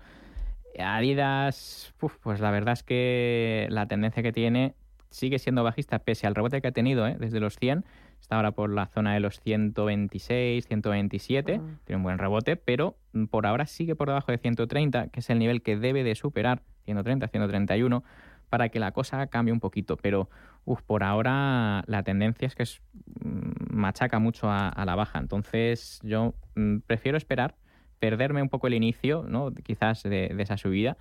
Adidas, 0.80 1.93
uf, 2.02 2.17
pues 2.21 2.39
la 2.39 2.52
verdad 2.52 2.73
es 2.73 2.84
que 2.84 3.67
la 3.69 3.88
tendencia 3.88 4.23
que 4.23 4.32
tiene 4.32 4.76
sigue 5.10 5.38
siendo 5.38 5.63
bajista 5.63 5.99
pese 5.99 6.28
al 6.28 6.36
rebote 6.36 6.62
que 6.62 6.67
ha 6.67 6.71
tenido 6.71 7.08
¿eh? 7.08 7.17
desde 7.19 7.39
los 7.39 7.58
100. 7.58 7.86
Está 8.23 8.38
ahora 8.38 8.51
por 8.51 8.69
la 8.69 8.86
zona 8.86 9.13
de 9.13 9.19
los 9.19 9.41
126, 9.41 10.65
127. 10.65 11.59
Mm. 11.59 11.79
Tiene 11.83 11.97
un 11.97 12.03
buen 12.03 12.17
rebote, 12.17 12.55
pero 12.55 12.95
por 13.29 13.45
ahora 13.45 13.65
sigue 13.65 13.95
por 13.97 14.07
debajo 14.07 14.31
de 14.31 14.38
130, 14.38 15.09
que 15.09 15.19
es 15.19 15.29
el 15.29 15.39
nivel 15.39 15.62
que 15.62 15.75
debe 15.75 16.05
de 16.05 16.15
superar, 16.15 16.62
130, 16.86 17.27
131, 17.27 18.01
para 18.49 18.69
que 18.69 18.79
la 18.79 18.93
cosa 18.93 19.27
cambie 19.27 19.51
un 19.51 19.59
poquito. 19.59 19.97
Pero 19.97 20.29
uf, 20.63 20.81
por 20.83 21.03
ahora 21.03 21.83
la 21.86 22.03
tendencia 22.03 22.45
es 22.45 22.55
que 22.55 22.63
es, 22.63 22.81
mm, 23.19 23.75
machaca 23.75 24.19
mucho 24.19 24.49
a, 24.49 24.69
a 24.69 24.86
la 24.86 24.95
baja. 24.95 25.19
Entonces 25.19 25.99
yo 26.01 26.33
mm, 26.55 26.77
prefiero 26.88 27.17
esperar, 27.17 27.55
perderme 27.99 28.41
un 28.41 28.47
poco 28.47 28.67
el 28.67 28.73
inicio, 28.73 29.25
¿no? 29.27 29.51
quizás 29.51 30.01
de, 30.01 30.29
de 30.29 30.43
esa 30.43 30.55
subida, 30.55 30.95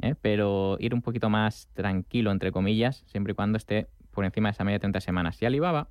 ¿eh? 0.00 0.14
pero 0.22 0.78
ir 0.80 0.94
un 0.94 1.02
poquito 1.02 1.28
más 1.28 1.68
tranquilo, 1.74 2.30
entre 2.30 2.50
comillas, 2.50 3.04
siempre 3.08 3.32
y 3.32 3.34
cuando 3.34 3.58
esté 3.58 3.88
por 4.10 4.24
encima 4.24 4.48
de 4.48 4.52
esa 4.52 4.64
media 4.64 4.76
de 4.76 4.80
30 4.80 5.00
semanas. 5.02 5.42
Y 5.42 5.44
Alibaba, 5.44 5.88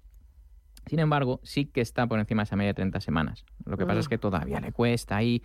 sin 0.92 1.00
embargo, 1.00 1.40
sí 1.42 1.68
que 1.68 1.80
está 1.80 2.06
por 2.06 2.20
encima 2.20 2.42
de 2.42 2.44
esa 2.44 2.58
media 2.58 2.72
de 2.72 2.74
30 2.74 3.00
semanas. 3.00 3.46
Lo 3.64 3.78
que 3.78 3.86
pasa 3.86 4.02
es 4.02 4.10
que 4.10 4.18
todavía 4.18 4.60
le 4.60 4.74
cuesta 4.74 5.16
ahí. 5.16 5.42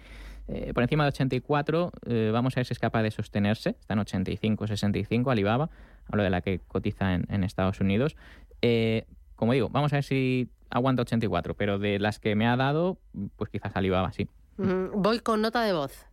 eh, 0.49 0.73
por 0.75 0.83
encima 0.83 1.05
de 1.05 1.11
84, 1.11 1.93
eh, 2.07 2.31
vamos 2.33 2.57
a 2.57 2.59
ver 2.59 2.67
si 2.67 2.73
es 2.73 2.81
capaz 2.81 3.05
de 3.05 3.13
sostenerse. 3.13 3.77
Está 3.81 3.95
en 3.95 4.01
85, 4.01 4.67
65 4.67 5.31
Alibaba. 5.31 5.71
Hablo 6.11 6.25
de 6.25 6.31
la 6.31 6.41
que 6.41 6.59
cotiza 6.67 7.15
en, 7.15 7.27
en 7.31 7.45
Estados 7.45 7.81
Unidos. 7.81 8.17
Eh, 8.61 9.07
como 9.37 9.53
digo, 9.53 9.69
vamos 9.69 9.93
a 9.93 9.97
ver 9.99 10.03
si 10.05 10.51
aguanta 10.69 11.03
84, 11.03 11.55
pero 11.55 11.79
de 11.79 12.01
las 12.01 12.19
que 12.19 12.35
me 12.35 12.49
ha 12.49 12.57
dado, 12.57 12.99
pues 13.37 13.49
quizás 13.49 13.77
Alibaba 13.77 14.11
sí. 14.11 14.29
Mm, 14.57 15.01
Voy 15.01 15.21
con 15.21 15.43
nota 15.43 15.63
de 15.63 15.73
voz. 15.75 16.07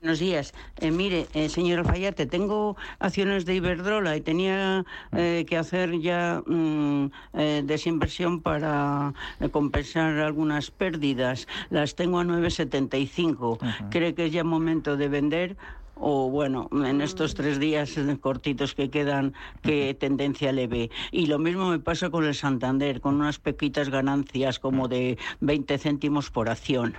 Buenos 0.00 0.18
días. 0.18 0.54
Eh, 0.80 0.90
mire, 0.90 1.26
eh, 1.34 1.50
señor 1.50 1.80
Alfayate, 1.80 2.24
tengo 2.24 2.74
acciones 3.00 3.44
de 3.44 3.56
Iberdrola 3.56 4.16
y 4.16 4.22
tenía 4.22 4.86
eh, 5.12 5.44
que 5.46 5.58
hacer 5.58 6.00
ya 6.00 6.42
mm, 6.46 7.10
eh, 7.34 7.62
desinversión 7.66 8.40
para 8.40 9.12
eh, 9.40 9.50
compensar 9.50 10.16
algunas 10.20 10.70
pérdidas. 10.70 11.46
Las 11.68 11.96
tengo 11.96 12.18
a 12.18 12.24
9,75. 12.24 13.58
¿Cree 13.90 14.14
que 14.14 14.24
es 14.26 14.32
ya 14.32 14.42
momento 14.42 14.96
de 14.96 15.08
vender? 15.08 15.56
O 16.02 16.30
bueno, 16.30 16.68
en 16.72 17.02
estos 17.02 17.34
tres 17.34 17.60
días 17.60 17.94
cortitos 18.20 18.74
que 18.74 18.88
quedan, 18.90 19.34
¿qué 19.62 19.94
tendencia 19.94 20.50
le 20.50 20.66
ve? 20.66 20.90
Y 21.12 21.26
lo 21.26 21.38
mismo 21.38 21.68
me 21.68 21.78
pasa 21.78 22.08
con 22.08 22.24
el 22.24 22.34
Santander, 22.34 23.00
con 23.02 23.16
unas 23.16 23.38
pequitas 23.38 23.90
ganancias 23.90 24.58
como 24.58 24.88
de 24.88 25.18
20 25.40 25.76
céntimos 25.78 26.30
por 26.30 26.48
acción. 26.48 26.94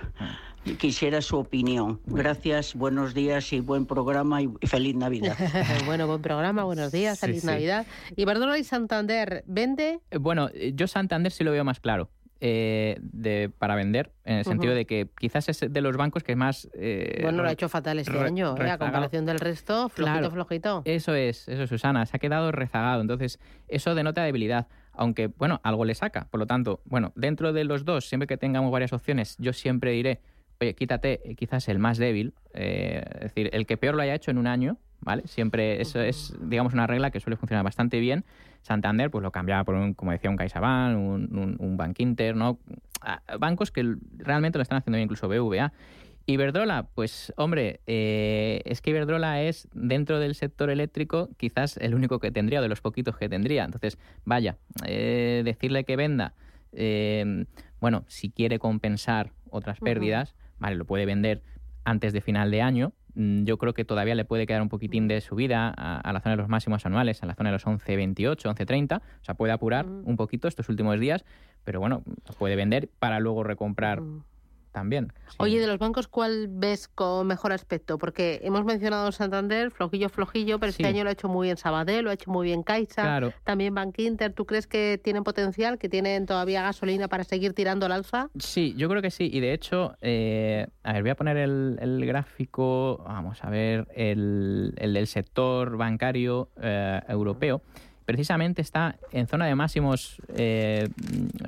Quisiera 0.78 1.20
su 1.20 1.36
opinión. 1.38 2.00
Gracias, 2.06 2.76
buenos 2.76 3.14
días 3.14 3.52
y 3.52 3.58
buen 3.58 3.84
programa 3.86 4.40
y 4.42 4.48
feliz 4.68 4.94
Navidad. 4.94 5.36
bueno, 5.86 6.06
buen 6.06 6.22
programa, 6.22 6.62
buenos 6.62 6.92
días, 6.92 7.18
Sí, 7.18 7.26
feliz 7.26 7.40
sí. 7.40 7.46
Navidad. 7.48 7.86
Iberdrola 8.14 8.56
y 8.58 8.62
Santander, 8.64 9.42
¿vende? 9.48 9.98
Eh, 10.12 10.18
Bueno, 10.18 10.48
eh, 10.54 10.72
yo 10.76 10.86
Santander 10.86 11.32
sí 11.32 11.42
lo 11.42 11.50
veo 11.50 11.64
más 11.64 11.80
claro. 11.80 12.08
Eh, 12.44 12.98
de, 13.00 13.50
para 13.56 13.76
vender, 13.76 14.10
en 14.24 14.38
el 14.38 14.44
sentido 14.44 14.74
de 14.74 14.84
que 14.84 15.08
quizás 15.16 15.48
es 15.48 15.60
de 15.60 15.80
los 15.80 15.96
bancos 15.96 16.24
que 16.24 16.34
más... 16.34 16.68
eh, 16.74 17.20
bueno, 17.22 17.40
lo 17.42 17.48
ha 17.48 17.52
hecho 17.52 17.68
fatal 17.68 18.00
este 18.00 18.18
año, 18.18 18.56
¿eh? 18.58 18.68
a 18.68 18.78
comparación 18.78 19.24
del 19.24 19.38
resto, 19.38 19.88
flojito, 19.88 20.18
Claro. 20.18 20.30
flojito. 20.32 20.82
Eso 20.84 21.14
es, 21.14 21.46
eso 21.48 21.62
es, 21.62 21.68
Susana, 21.68 22.04
se 22.04 22.16
ha 22.16 22.18
quedado 22.18 22.50
rezagado. 22.50 23.00
Entonces, 23.00 23.38
eso 23.68 23.94
denota 23.94 24.24
debilidad. 24.24 24.66
Aunque, 24.92 25.28
bueno, 25.28 25.60
algo 25.62 25.84
le 25.84 25.94
saca. 25.94 26.26
Por 26.30 26.40
lo 26.40 26.46
tanto, 26.46 26.80
bueno, 26.84 27.12
dentro 27.14 27.52
de 27.52 27.62
los 27.62 27.84
dos, 27.84 28.08
siempre 28.08 28.26
que 28.26 28.36
tengamos 28.36 28.72
varias 28.72 28.92
opciones, 28.92 29.36
yo 29.38 29.52
siempre 29.52 29.92
diré, 29.92 30.20
oye, 30.60 30.74
quítate 30.74 31.20
eh, 31.24 31.36
quizás 31.36 31.68
el 31.68 31.78
más 31.78 31.96
débil. 31.96 32.34
eh, 32.54 33.04
es 33.14 33.20
decir, 33.20 33.50
el 33.52 33.66
que 33.66 33.76
peor 33.76 33.94
lo 33.94 34.02
haya 34.02 34.16
hecho 34.16 34.32
en 34.32 34.38
un 34.38 34.48
año, 34.48 34.78
¿vale? 35.00 35.22
Siempre 35.26 35.80
eso 35.80 36.00
es, 36.00 36.34
digamos, 36.40 36.72
una 36.72 36.88
regla 36.88 37.12
que 37.12 37.20
suele 37.20 37.36
funcionar 37.36 37.64
bastante 37.64 38.00
bien. 38.00 38.24
Santander, 38.62 39.10
pues 39.10 39.22
lo 39.22 39.30
cambiaba 39.30 39.64
por 39.64 39.74
un, 39.74 39.94
como 39.94 40.12
decía, 40.12 40.30
un 40.30 40.36
CaixaBank, 40.36 40.96
un, 40.96 41.36
un, 41.36 41.56
un 41.58 41.76
Bank 41.76 41.98
Inter, 41.98 42.36
¿no? 42.36 42.58
Ah, 43.00 43.20
Bancos 43.38 43.70
que 43.70 43.96
realmente 44.16 44.58
lo 44.58 44.62
están 44.62 44.78
haciendo 44.78 44.96
bien, 44.96 45.04
incluso 45.04 45.28
BVA. 45.28 45.72
Iberdrola, 46.26 46.86
pues 46.94 47.32
hombre, 47.36 47.80
eh, 47.86 48.62
es 48.64 48.80
que 48.80 48.90
Iberdrola 48.90 49.42
es 49.42 49.68
dentro 49.74 50.20
del 50.20 50.36
sector 50.36 50.70
eléctrico 50.70 51.28
quizás 51.36 51.76
el 51.78 51.94
único 51.94 52.20
que 52.20 52.30
tendría, 52.30 52.60
o 52.60 52.62
de 52.62 52.68
los 52.68 52.80
poquitos 52.80 53.16
que 53.16 53.28
tendría. 53.28 53.64
Entonces, 53.64 53.98
vaya, 54.24 54.56
eh, 54.86 55.42
decirle 55.44 55.84
que 55.84 55.96
venda, 55.96 56.34
eh, 56.72 57.44
bueno, 57.80 58.04
si 58.06 58.30
quiere 58.30 58.60
compensar 58.60 59.32
otras 59.50 59.80
pérdidas, 59.80 60.36
vale, 60.58 60.76
lo 60.76 60.84
puede 60.84 61.06
vender 61.06 61.42
antes 61.84 62.12
de 62.12 62.20
final 62.20 62.52
de 62.52 62.62
año. 62.62 62.92
Mm, 63.14 63.44
Yo 63.44 63.58
creo 63.58 63.74
que 63.74 63.84
todavía 63.84 64.14
le 64.14 64.24
puede 64.24 64.46
quedar 64.46 64.62
un 64.62 64.68
poquitín 64.68 65.08
de 65.08 65.20
subida 65.20 65.72
a, 65.76 66.00
a 66.00 66.12
la 66.12 66.20
zona 66.20 66.36
de 66.36 66.42
los 66.42 66.48
máximos 66.48 66.86
anuales, 66.86 67.22
a 67.22 67.26
la 67.26 67.34
zona 67.34 67.50
de 67.50 67.54
los 67.54 67.66
11.28, 67.66 68.36
11.30. 68.36 68.98
O 69.00 69.24
sea, 69.24 69.34
puede 69.34 69.52
apurar 69.52 69.86
un 69.86 70.16
poquito 70.16 70.48
estos 70.48 70.68
últimos 70.68 70.98
días, 70.98 71.24
pero 71.64 71.80
bueno, 71.80 72.02
puede 72.38 72.56
vender 72.56 72.88
para 72.98 73.20
luego 73.20 73.44
recomprar. 73.44 74.00
También. 74.72 75.12
Sí. 75.28 75.36
Oye, 75.38 75.60
de 75.60 75.66
los 75.66 75.78
bancos, 75.78 76.08
¿cuál 76.08 76.48
ves 76.50 76.88
con 76.88 77.26
mejor 77.26 77.52
aspecto? 77.52 77.98
Porque 77.98 78.40
hemos 78.42 78.64
mencionado 78.64 79.12
Santander, 79.12 79.70
flojillo, 79.70 80.08
flojillo, 80.08 80.58
pero 80.58 80.70
este 80.70 80.86
año 80.86 81.04
lo 81.04 81.10
ha 81.10 81.12
hecho 81.12 81.28
muy 81.28 81.46
bien 81.48 81.56
Sabadell, 81.56 82.04
lo 82.04 82.10
ha 82.10 82.14
hecho 82.14 82.30
muy 82.30 82.46
bien 82.46 82.62
Caixa, 82.62 83.02
Claro. 83.02 83.32
también 83.44 83.74
Bank 83.74 83.98
Inter. 83.98 84.32
¿Tú 84.32 84.46
crees 84.46 84.66
que 84.66 85.00
tienen 85.02 85.24
potencial, 85.24 85.78
que 85.78 85.88
tienen 85.88 86.26
todavía 86.26 86.62
gasolina 86.62 87.08
para 87.08 87.24
seguir 87.24 87.52
tirando 87.52 87.86
al 87.86 87.92
alza? 87.92 88.28
Sí, 88.38 88.74
yo 88.76 88.88
creo 88.88 89.02
que 89.02 89.10
sí. 89.10 89.30
Y 89.32 89.40
de 89.40 89.52
hecho, 89.52 89.94
eh, 90.00 90.66
a 90.82 90.92
ver, 90.94 91.02
voy 91.02 91.10
a 91.10 91.14
poner 91.16 91.36
el, 91.36 91.78
el 91.80 92.04
gráfico, 92.06 93.02
vamos 93.04 93.44
a 93.44 93.50
ver, 93.50 93.86
el, 93.94 94.74
el 94.78 94.94
del 94.94 95.06
sector 95.06 95.76
bancario 95.76 96.48
eh, 96.60 97.00
europeo. 97.08 97.62
Precisamente 98.04 98.62
está 98.62 98.96
en 99.12 99.26
zona 99.26 99.46
de 99.46 99.54
máximos 99.54 100.20
eh, 100.36 100.88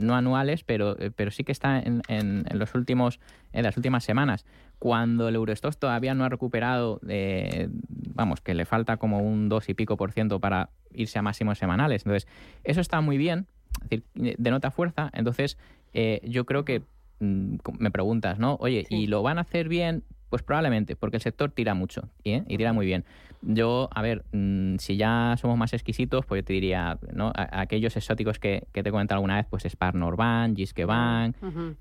no 0.00 0.14
anuales, 0.14 0.62
pero, 0.64 0.98
eh, 1.00 1.10
pero 1.14 1.30
sí 1.30 1.44
que 1.44 1.52
está 1.52 1.78
en, 1.80 2.02
en- 2.08 2.44
en 2.48 2.58
los 2.58 2.74
últimos, 2.74 3.18
en 3.52 3.64
las 3.64 3.76
últimas 3.76 4.04
semanas. 4.04 4.44
Cuando 4.78 5.28
el 5.28 5.34
Eurostox 5.34 5.78
todavía 5.78 6.14
no 6.14 6.24
ha 6.24 6.28
recuperado, 6.28 7.00
eh, 7.08 7.68
vamos, 8.14 8.40
que 8.40 8.54
le 8.54 8.64
falta 8.66 8.96
como 8.98 9.18
un 9.18 9.48
2 9.48 9.68
y 9.68 9.74
pico 9.74 9.96
por 9.96 10.12
ciento 10.12 10.40
para 10.40 10.70
irse 10.92 11.18
a 11.18 11.22
máximos 11.22 11.58
semanales. 11.58 12.02
Entonces, 12.04 12.28
eso 12.64 12.80
está 12.80 13.00
muy 13.00 13.16
bien, 13.18 13.46
es 13.84 13.90
decir, 13.90 14.36
denota 14.38 14.70
fuerza. 14.70 15.10
Entonces, 15.14 15.58
eh, 15.92 16.20
yo 16.24 16.44
creo 16.44 16.64
que 16.64 16.82
mm, 17.20 17.56
me 17.78 17.90
preguntas, 17.90 18.38
¿no? 18.38 18.56
Oye, 18.60 18.84
Sí. 18.88 18.94
¿y 18.96 19.06
lo 19.06 19.22
van 19.22 19.38
a 19.38 19.42
hacer 19.42 19.68
bien? 19.68 20.02
Pues 20.34 20.42
probablemente, 20.42 20.96
porque 20.96 21.18
el 21.18 21.22
sector 21.22 21.52
tira 21.52 21.74
mucho 21.74 22.08
¿eh? 22.24 22.42
y 22.48 22.56
tira 22.56 22.72
muy 22.72 22.86
bien. 22.86 23.04
Yo, 23.40 23.88
a 23.94 24.02
ver, 24.02 24.24
mm, 24.32 24.78
si 24.78 24.96
ya 24.96 25.36
somos 25.38 25.56
más 25.56 25.72
exquisitos, 25.74 26.26
pues 26.26 26.40
yo 26.40 26.44
te 26.44 26.54
diría, 26.54 26.98
¿no? 27.12 27.28
A- 27.36 27.60
aquellos 27.60 27.96
exóticos 27.96 28.40
que, 28.40 28.66
que 28.72 28.82
te 28.82 28.88
he 28.88 28.90
comentado 28.90 29.18
alguna 29.18 29.36
vez, 29.36 29.46
pues 29.48 29.62
Sparnor 29.62 30.16
Bank, 30.16 30.56
Giske 30.56 30.86
Bank, 30.86 31.36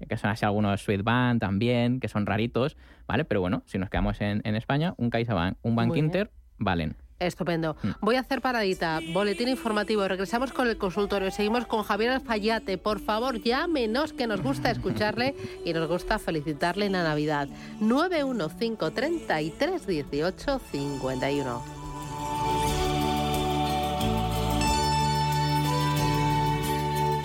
que 0.08 0.18
son 0.18 0.30
así 0.30 0.46
algunos 0.46 0.84
Swedbank 0.84 1.40
también, 1.40 2.00
que 2.00 2.08
son 2.10 2.28
raritos, 2.28 2.78
¿vale? 3.08 3.26
Pero 3.26 3.42
bueno, 3.42 3.64
si 3.66 3.80
nos 3.80 3.90
quedamos 3.90 4.22
en, 4.22 4.42
en 4.44 4.56
España, 4.56 4.94
un 4.98 5.10
CaixaBank, 5.10 5.58
un 5.64 5.76
Bank. 5.76 5.88
Inter, 6.06 6.30
valen. 6.60 6.96
Estupendo. 7.20 7.76
Mm. 7.82 7.90
Voy 8.02 8.16
a 8.16 8.22
hacer 8.22 8.42
paradita, 8.42 9.00
boletín 9.14 9.48
informativo. 9.48 10.06
Regresamos 10.08 10.52
con 10.52 10.68
el 10.68 10.78
consultorio. 10.78 11.32
Seguimos 11.32 11.66
con 11.66 11.84
Javier 11.84 12.12
Alfayate. 12.12 12.78
Por 12.78 13.00
favor, 13.00 13.42
llámenos, 13.42 14.12
que 14.14 14.28
nos 14.28 14.42
gusta 14.42 14.72
escucharle 14.72 15.36
y 15.64 15.74
nos 15.74 15.88
gusta 15.88 16.20
felicitarle 16.20 16.88
en 16.88 16.94
la 16.94 17.04
Navidad. 17.04 17.48
91533 17.80 19.88
18 19.88 20.60
51. 20.72 21.84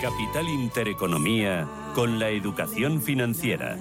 Capital 0.01 0.47
Intereconomía 0.47 1.67
con 1.93 2.19
la 2.19 2.29
educación 2.29 3.01
financiera. 3.01 3.77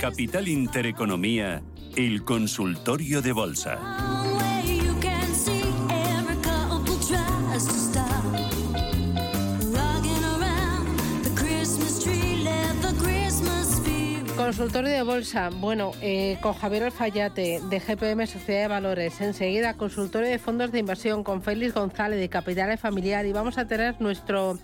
Capital 0.00 0.48
Intereconomía, 0.48 1.62
el 1.94 2.24
consultorio 2.24 3.20
de 3.20 3.32
bolsa. 3.32 3.78
Consultorio 14.36 14.90
de 14.90 15.02
bolsa. 15.02 15.50
Bueno, 15.50 15.92
eh, 16.00 16.38
con 16.40 16.54
Javier 16.54 16.84
Alfayate 16.84 17.60
de 17.68 17.80
GPM 17.80 18.26
Sociedad 18.26 18.62
de 18.62 18.68
Valores. 18.68 19.20
Enseguida, 19.20 19.74
consultorio 19.74 20.30
de 20.30 20.38
fondos 20.38 20.72
de 20.72 20.78
inversión 20.78 21.22
con 21.22 21.42
Félix 21.42 21.74
González 21.74 22.18
de 22.18 22.30
Capitales 22.30 22.80
Familiar. 22.80 23.26
Y 23.26 23.32
vamos 23.32 23.58
a 23.58 23.68
tener 23.68 24.00
nuestro 24.00 24.58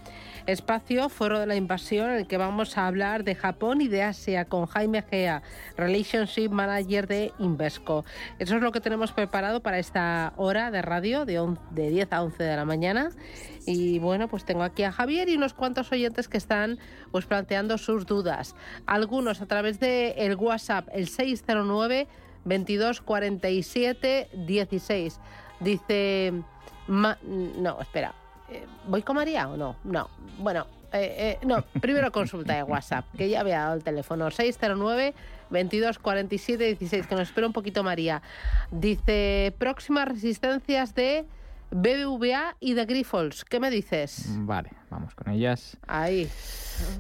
espacio 0.47 1.09
Foro 1.09 1.39
de 1.41 1.47
la 1.47 1.57
Invasión 1.57 2.11
en 2.11 2.17
el 2.19 2.27
que 2.27 2.37
vamos 2.37 2.79
a 2.79 2.87
hablar 2.87 3.25
de 3.25 3.35
Japón 3.35 3.81
y 3.81 3.89
de 3.89 4.03
Asia 4.03 4.45
con 4.45 4.67
Jaime 4.67 5.03
Gea, 5.03 5.43
Relationship 5.77 6.49
Manager 6.51 7.07
de 7.07 7.33
Invesco. 7.39 8.05
Eso 8.39 8.57
es 8.57 8.63
lo 8.63 8.73
que 8.73 8.81
tenemos 8.81 9.13
preparado 9.13 9.61
para 9.61 9.79
esta 9.79 10.33
hora 10.37 10.71
de 10.71 10.83
radio 10.83 11.25
de, 11.25 11.57
de 11.71 11.91
10 11.91 12.13
a 12.13 12.23
11 12.23 12.43
de 12.43 12.57
la 12.57 12.65
mañana. 12.65 13.11
Y 13.67 13.99
bueno, 13.99 14.29
pues 14.29 14.45
tengo 14.45 14.63
aquí 14.63 14.85
a 14.85 14.93
Javier 14.93 15.29
y 15.29 15.37
unos 15.37 15.53
cuantos 15.53 15.91
oyentes 15.91 16.29
que 16.29 16.39
están 16.39 16.79
pues 17.11 17.27
planteando 17.27 17.79
sus 17.79 18.07
dudas. 18.07 18.55
Algunos 18.87 19.43
a 19.43 19.47
través 19.47 19.81
de 19.81 20.11
el 20.19 20.37
WhatsApp, 20.37 20.89
el 20.93 21.09
609 21.09 22.07
22 22.45 23.01
47 23.01 24.29
16. 24.33 25.21
Dice... 25.61 26.33
Ma- 26.87 27.19
no, 27.25 27.81
espera. 27.81 28.15
Eh, 28.51 28.67
¿Voy 28.87 29.03
con 29.03 29.17
María 29.17 29.49
o 29.49 29.57
no? 29.57 29.77
No. 29.85 30.09
Bueno, 30.39 30.67
eh, 30.93 31.39
eh, 31.43 31.47
no. 31.47 31.63
Primero 31.81 32.11
consulta 32.13 32.55
de 32.55 32.63
WhatsApp, 32.63 33.05
que 33.17 33.29
ya 33.29 33.41
había 33.41 33.61
dado 33.61 33.75
el 33.75 33.85
teléfono. 33.85 34.31
609 34.31 35.15
22 35.51 35.99
47 35.99 36.65
16, 36.65 37.07
que 37.07 37.15
nos 37.15 37.29
espera 37.29 37.47
un 37.47 37.53
poquito 37.53 37.83
María. 37.83 38.23
Dice, 38.71 39.55
próximas 39.59 40.09
resistencias 40.09 40.95
de 40.95 41.25
BBVA 41.71 42.57
y 42.61 42.75
de 42.75 42.85
Grifols. 42.87 43.45
¿Qué 43.45 43.61
me 43.61 43.71
dices? 43.71 44.27
Vale, 44.39 44.71
vamos 44.91 45.15
con 45.15 45.33
ellas. 45.33 45.77
Ahí. 45.87 46.29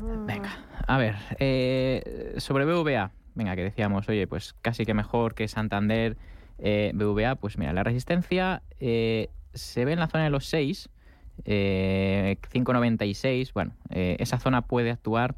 Venga, 0.00 0.58
a 0.86 0.98
ver, 0.98 1.16
eh, 1.38 2.34
sobre 2.38 2.64
BVA, 2.64 3.10
venga, 3.34 3.54
que 3.54 3.62
decíamos, 3.62 4.08
oye, 4.08 4.26
pues 4.26 4.54
casi 4.62 4.84
que 4.84 4.94
mejor 4.94 5.34
que 5.34 5.48
Santander, 5.48 6.16
eh, 6.58 6.92
BVA, 6.94 7.36
pues 7.36 7.58
mira, 7.58 7.72
la 7.72 7.84
resistencia 7.84 8.62
se 8.78 9.84
ve 9.84 9.92
en 9.92 10.00
la 10.00 10.08
zona 10.08 10.24
de 10.24 10.30
los 10.30 10.46
6, 10.46 10.88
eh, 11.44 12.38
5,96, 12.52 13.52
bueno, 13.52 13.72
eh, 13.90 14.16
esa 14.18 14.38
zona 14.38 14.62
puede 14.62 14.90
actuar, 14.90 15.34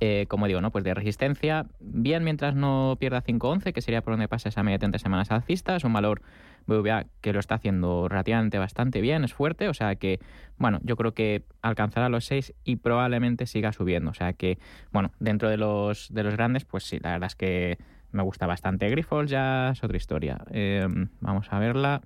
eh, 0.00 0.26
como 0.28 0.46
digo, 0.46 0.60
¿no? 0.60 0.70
Pues 0.70 0.84
de 0.84 0.94
resistencia, 0.94 1.66
bien 1.80 2.24
mientras 2.24 2.54
no 2.54 2.96
pierda 2.98 3.22
5,11, 3.22 3.72
que 3.72 3.80
sería 3.80 4.02
por 4.02 4.12
donde 4.12 4.28
pasa 4.28 4.48
esa 4.48 4.62
media 4.62 4.74
de 4.74 4.80
30 4.80 4.98
semanas 4.98 5.30
alcista, 5.30 5.76
es 5.76 5.84
un 5.84 5.92
valor 5.92 6.22
que 7.20 7.32
lo 7.32 7.40
está 7.40 7.56
haciendo 7.56 8.08
relativamente 8.08 8.58
bastante 8.58 9.02
bien, 9.02 9.22
es 9.24 9.34
fuerte, 9.34 9.68
o 9.68 9.74
sea 9.74 9.96
que, 9.96 10.18
bueno, 10.56 10.80
yo 10.82 10.96
creo 10.96 11.12
que 11.12 11.44
alcanzará 11.60 12.08
los 12.08 12.24
6 12.24 12.54
y 12.64 12.76
probablemente 12.76 13.46
siga 13.46 13.72
subiendo, 13.72 14.10
o 14.10 14.14
sea 14.14 14.32
que, 14.32 14.58
bueno, 14.90 15.12
dentro 15.20 15.50
de 15.50 15.58
los, 15.58 16.12
de 16.12 16.22
los 16.22 16.34
grandes, 16.34 16.64
pues 16.64 16.84
sí, 16.84 16.98
la 17.02 17.12
verdad 17.12 17.26
es 17.26 17.36
que 17.36 17.78
me 18.14 18.22
gusta 18.22 18.46
bastante. 18.46 18.88
Grifols 18.88 19.30
ya 19.30 19.70
es 19.70 19.82
otra 19.84 19.96
historia. 19.96 20.38
Eh, 20.50 20.86
vamos 21.20 21.48
a 21.50 21.58
verla. 21.58 22.00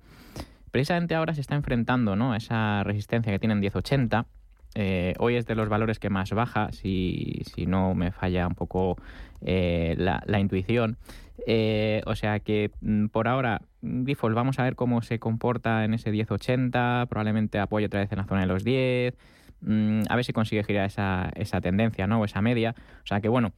Precisamente 0.71 1.15
ahora 1.15 1.33
se 1.33 1.41
está 1.41 1.55
enfrentando 1.55 2.15
¿no? 2.15 2.33
a 2.33 2.37
esa 2.37 2.83
resistencia 2.83 3.31
que 3.31 3.39
tienen 3.39 3.59
1080. 3.59 4.25
Eh, 4.75 5.15
hoy 5.17 5.35
es 5.35 5.45
de 5.45 5.55
los 5.55 5.67
valores 5.67 5.99
que 5.99 6.09
más 6.09 6.31
baja, 6.31 6.71
si, 6.71 7.41
si 7.53 7.65
no 7.65 7.95
me 7.95 8.11
falla 8.11 8.47
un 8.47 8.53
poco 8.53 8.97
eh, 9.41 9.95
la, 9.97 10.21
la 10.25 10.39
intuición. 10.39 10.97
Eh, 11.47 12.01
o 12.05 12.15
sea 12.15 12.39
que 12.39 12.71
mm, 12.81 13.07
por 13.07 13.27
ahora, 13.27 13.61
Grifols, 13.81 14.35
vamos 14.35 14.59
a 14.59 14.63
ver 14.63 14.75
cómo 14.75 15.01
se 15.01 15.19
comporta 15.19 15.83
en 15.85 15.93
ese 15.93 16.11
1080, 16.11 17.07
probablemente 17.09 17.59
apoyo 17.59 17.87
otra 17.87 18.01
vez 18.01 18.11
en 18.11 18.19
la 18.19 18.25
zona 18.25 18.41
de 18.41 18.47
los 18.47 18.63
10, 18.63 19.15
mm, 19.61 20.01
a 20.09 20.15
ver 20.15 20.25
si 20.25 20.33
consigue 20.33 20.63
girar 20.63 20.85
esa, 20.85 21.31
esa 21.35 21.61
tendencia, 21.61 22.07
¿no? 22.07 22.21
O 22.21 22.25
esa 22.25 22.41
media. 22.41 22.75
O 23.03 23.07
sea 23.07 23.21
que 23.21 23.29
bueno, 23.29 23.53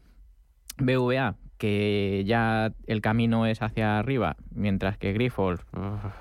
BVA, 0.78 1.36
que 1.62 2.24
ya 2.26 2.72
el 2.88 3.02
camino 3.02 3.46
es 3.46 3.62
hacia 3.62 4.00
arriba, 4.00 4.36
mientras 4.50 4.98
que 4.98 5.14
Grifols 5.14 5.62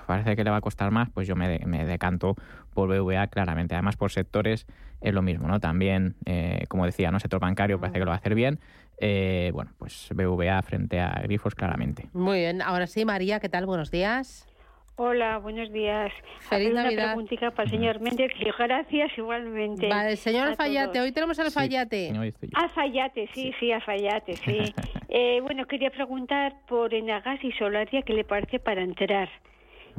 parece 0.06 0.36
que 0.36 0.44
le 0.44 0.50
va 0.50 0.58
a 0.58 0.60
costar 0.60 0.90
más, 0.90 1.08
pues 1.08 1.26
yo 1.26 1.34
me, 1.34 1.60
me 1.60 1.86
decanto 1.86 2.36
por 2.74 2.90
BVA 2.90 3.26
claramente. 3.28 3.74
Además, 3.74 3.96
por 3.96 4.10
sectores 4.10 4.66
es 5.00 5.14
lo 5.14 5.22
mismo, 5.22 5.48
¿no? 5.48 5.58
También, 5.58 6.14
eh, 6.26 6.66
como 6.68 6.84
decía, 6.84 7.10
¿no? 7.10 7.18
sector 7.20 7.40
bancario 7.40 7.80
parece 7.80 8.00
que 8.00 8.04
lo 8.04 8.10
va 8.10 8.16
a 8.16 8.18
hacer 8.18 8.34
bien. 8.34 8.60
Eh, 8.98 9.50
bueno, 9.54 9.70
pues 9.78 10.10
BVA 10.14 10.60
frente 10.60 11.00
a 11.00 11.18
Grifols 11.22 11.54
claramente. 11.54 12.10
Muy 12.12 12.40
bien. 12.40 12.60
Ahora 12.60 12.86
sí, 12.86 13.06
María, 13.06 13.40
¿qué 13.40 13.48
tal? 13.48 13.64
Buenos 13.64 13.90
días. 13.90 14.46
Hola, 15.02 15.38
buenos 15.38 15.72
días. 15.72 16.12
Feliz 16.40 16.68
Hacer 16.68 16.74
Navidad. 16.74 17.04
Una 17.04 17.12
preguntita 17.14 17.50
para 17.52 17.64
el 17.64 17.70
señor 17.70 18.00
Méndez. 18.00 18.30
y 18.38 18.44
Gracias 18.44 19.10
igualmente. 19.16 19.88
Vale, 19.88 20.14
señor 20.16 20.48
Alfayate, 20.48 21.00
hoy 21.00 21.10
tenemos 21.10 21.38
al 21.38 21.46
Alfayate. 21.46 22.12
Yo. 22.12 22.20
Alfayate, 22.52 23.26
sí, 23.32 23.50
sí, 23.58 23.72
Alfayate, 23.72 24.36
sí. 24.36 24.74
Eh, 25.12 25.40
bueno, 25.40 25.66
quería 25.66 25.90
preguntar 25.90 26.54
por 26.68 26.94
Enagas 26.94 27.42
y 27.42 27.50
Solaria 27.52 28.02
qué 28.02 28.12
le 28.12 28.22
parece 28.22 28.60
para 28.60 28.80
entrar. 28.80 29.28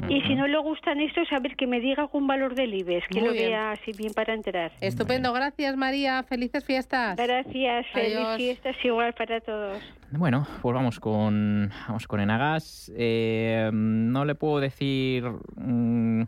Y 0.09 0.21
si 0.21 0.35
no 0.35 0.47
le 0.47 0.57
gustan 0.59 0.99
estos, 0.99 1.31
a 1.31 1.39
ver 1.39 1.55
que 1.55 1.67
me 1.67 1.79
diga 1.79 2.03
algún 2.03 2.27
valor 2.27 2.55
del 2.55 2.73
IBEX, 2.73 3.07
que 3.07 3.19
Muy 3.19 3.27
lo 3.29 3.33
bien. 3.33 3.49
vea 3.49 3.71
así 3.71 3.91
bien 3.97 4.13
para 4.13 4.33
entrar. 4.33 4.71
Estupendo, 4.81 5.31
gracias 5.33 5.75
María. 5.77 6.23
Felices 6.23 6.65
fiestas. 6.65 7.15
Gracias, 7.17 7.87
feliz 7.93 8.17
Adiós. 8.17 8.37
fiestas 8.37 8.75
igual 8.83 9.13
para 9.13 9.41
todos. 9.41 9.81
Bueno, 10.11 10.45
pues 10.61 10.73
vamos 10.75 10.99
con, 10.99 11.71
vamos 11.87 12.07
con 12.07 12.19
Enagas. 12.19 12.91
Eh, 12.95 13.69
no 13.73 14.25
le 14.25 14.35
puedo 14.35 14.59
decir 14.59 15.23
mm, 15.55 16.23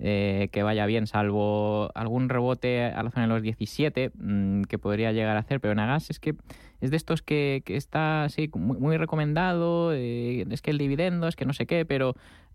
eh, 0.00 0.48
que 0.52 0.62
vaya 0.62 0.86
bien, 0.86 1.06
salvo 1.06 1.90
algún 1.94 2.28
rebote 2.28 2.84
a 2.84 3.02
la 3.02 3.10
zona 3.10 3.26
de 3.26 3.32
los 3.32 3.42
17 3.42 4.10
mm, 4.14 4.62
que 4.62 4.78
podría 4.78 5.12
llegar 5.12 5.36
a 5.36 5.40
hacer, 5.40 5.60
pero 5.60 5.72
Enagas 5.72 6.10
es 6.10 6.18
que 6.18 6.34
es 6.80 6.90
de 6.90 6.96
estos 6.96 7.22
que, 7.22 7.62
que 7.64 7.76
está 7.76 8.24
así 8.24 8.50
muy, 8.54 8.76
muy 8.78 8.96
recomendado, 8.96 9.92
eh, 9.94 10.44
es 10.50 10.60
que 10.60 10.70
el 10.72 10.78
dividendo, 10.78 11.28
es 11.28 11.36
que 11.36 11.46
no 11.46 11.52
sé 11.54 11.66
qué, 11.66 11.86
pero 11.86 12.14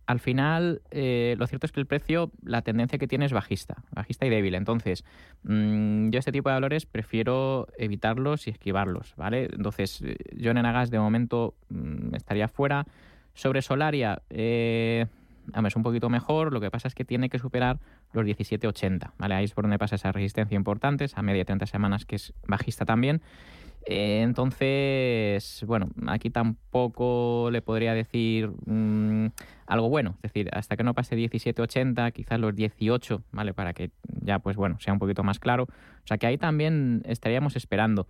al 0.09 0.19
final 0.19 0.81
eh, 0.89 1.35
lo 1.37 1.45
cierto 1.45 1.67
es 1.67 1.71
que 1.71 1.79
el 1.79 1.85
precio, 1.85 2.31
la 2.41 2.63
tendencia 2.63 2.97
que 2.97 3.05
tiene 3.05 3.25
es 3.27 3.31
bajista, 3.31 3.83
bajista 3.91 4.25
y 4.25 4.31
débil. 4.31 4.55
Entonces, 4.55 5.05
mm, 5.43 6.09
yo 6.09 6.17
este 6.17 6.31
tipo 6.31 6.49
de 6.49 6.55
valores 6.55 6.87
prefiero 6.87 7.67
evitarlos 7.77 8.47
y 8.47 8.49
esquivarlos, 8.49 9.13
¿vale? 9.17 9.49
Entonces, 9.53 10.01
eh, 10.01 10.17
yo 10.35 10.49
en 10.49 10.57
Enagas 10.57 10.89
de 10.89 10.97
momento 10.97 11.53
mm, 11.69 12.15
estaría 12.15 12.47
fuera. 12.47 12.87
Sobre 13.35 13.61
Solaria, 13.61 14.23
eh, 14.31 15.05
es 15.67 15.75
un 15.75 15.83
poquito 15.83 16.09
mejor, 16.09 16.53
lo 16.53 16.59
que 16.59 16.71
pasa 16.71 16.87
es 16.87 16.95
que 16.95 17.05
tiene 17.05 17.29
que 17.29 17.37
superar 17.37 17.77
los 18.13 18.25
17,80, 18.25 19.11
¿vale? 19.17 19.47
Donde 19.55 19.77
pasa 19.77 19.95
esa 19.95 20.11
resistencia 20.11 20.55
importante, 20.55 21.05
esa 21.05 21.21
media 21.21 21.39
de 21.39 21.45
30 21.45 21.65
semanas 21.65 22.05
que 22.05 22.15
es 22.15 22.33
bajista 22.47 22.85
también. 22.85 23.21
Eh, 23.85 24.21
entonces, 24.21 25.63
bueno, 25.65 25.89
aquí 26.07 26.29
tampoco 26.29 27.49
le 27.51 27.61
podría 27.61 27.93
decir 27.93 28.49
mm, 28.65 29.27
algo 29.67 29.89
bueno. 29.89 30.15
Es 30.17 30.33
decir, 30.33 30.49
hasta 30.53 30.75
que 30.75 30.83
no 30.83 30.93
pase 30.93 31.15
17,80, 31.15 32.11
quizás 32.11 32.39
los 32.39 32.55
18, 32.55 33.23
¿vale? 33.31 33.53
Para 33.53 33.73
que 33.73 33.91
ya, 34.21 34.39
pues 34.39 34.57
bueno, 34.57 34.77
sea 34.79 34.93
un 34.93 34.99
poquito 34.99 35.23
más 35.23 35.39
claro. 35.39 35.63
O 35.63 36.07
sea 36.07 36.17
que 36.17 36.27
ahí 36.27 36.37
también 36.37 37.03
estaríamos 37.05 37.55
esperando. 37.55 38.07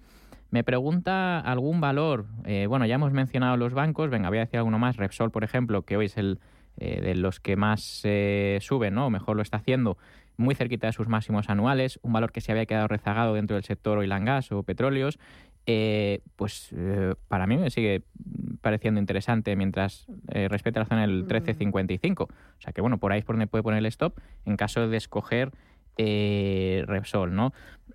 Me 0.52 0.64
pregunta 0.64 1.40
algún 1.40 1.80
valor. 1.80 2.26
Eh, 2.46 2.66
bueno, 2.68 2.86
ya 2.86 2.96
hemos 2.96 3.12
mencionado 3.12 3.56
los 3.56 3.74
bancos. 3.74 4.10
Venga, 4.10 4.30
voy 4.30 4.40
a 4.40 4.42
decir 4.42 4.58
alguno 4.58 4.80
más. 4.80 4.98
Repsol, 4.98 5.30
por 5.30 5.44
ejemplo, 5.44 5.84
que 5.84 5.96
hoy 5.96 6.08
es 6.08 6.18
el 6.18 6.40
eh, 6.78 7.02
de 7.02 7.16
los 7.16 7.40
que 7.40 7.56
más 7.56 8.02
eh, 8.04 8.60
suben, 8.62 8.96
¿no? 8.96 9.08
O 9.08 9.10
mejor 9.10 9.36
lo 9.36 9.42
está 9.42 9.58
haciendo. 9.58 9.98
Muy 10.38 10.56
cerquita 10.56 10.88
de 10.88 10.94
sus 10.94 11.08
máximos 11.08 11.50
anuales. 11.50 12.00
Un 12.02 12.14
valor 12.14 12.32
que 12.32 12.42
se 12.42 12.52
había 12.52 12.66
quedado 12.66 12.88
rezagado 12.88 13.34
dentro 13.34 13.56
del 13.56 13.64
sector 13.64 13.98
oil 13.98 14.12
and 14.12 14.26
gas 14.26 14.52
o 14.52 14.64
petróleos. 14.64 15.20
Eh, 15.66 16.22
pues 16.36 16.70
eh, 16.76 17.14
para 17.28 17.46
mí 17.46 17.58
me 17.58 17.70
sigue 17.70 18.04
pareciendo 18.62 19.00
interesante 19.00 19.56
mientras 19.56 20.08
respete 20.28 20.80
la 20.80 20.86
zona 20.86 21.02
del 21.02 21.28
13.55. 21.28 22.24
O 22.24 22.28
sea 22.60 22.74
que 22.74 22.82
bueno, 22.82 22.98
por 22.98 23.12
ahí 23.12 23.20
es 23.20 23.26
por 23.26 23.36
donde 23.36 23.48
puede 23.48 23.64
poner 23.64 23.80
el 23.80 23.86
stop 23.86 24.18
en 24.46 24.58
caso 24.58 24.88
de 24.88 24.98
escoger 24.98 25.52
eh, 26.02 26.86
Repsol, 26.88 27.36
¿no? 27.36 27.52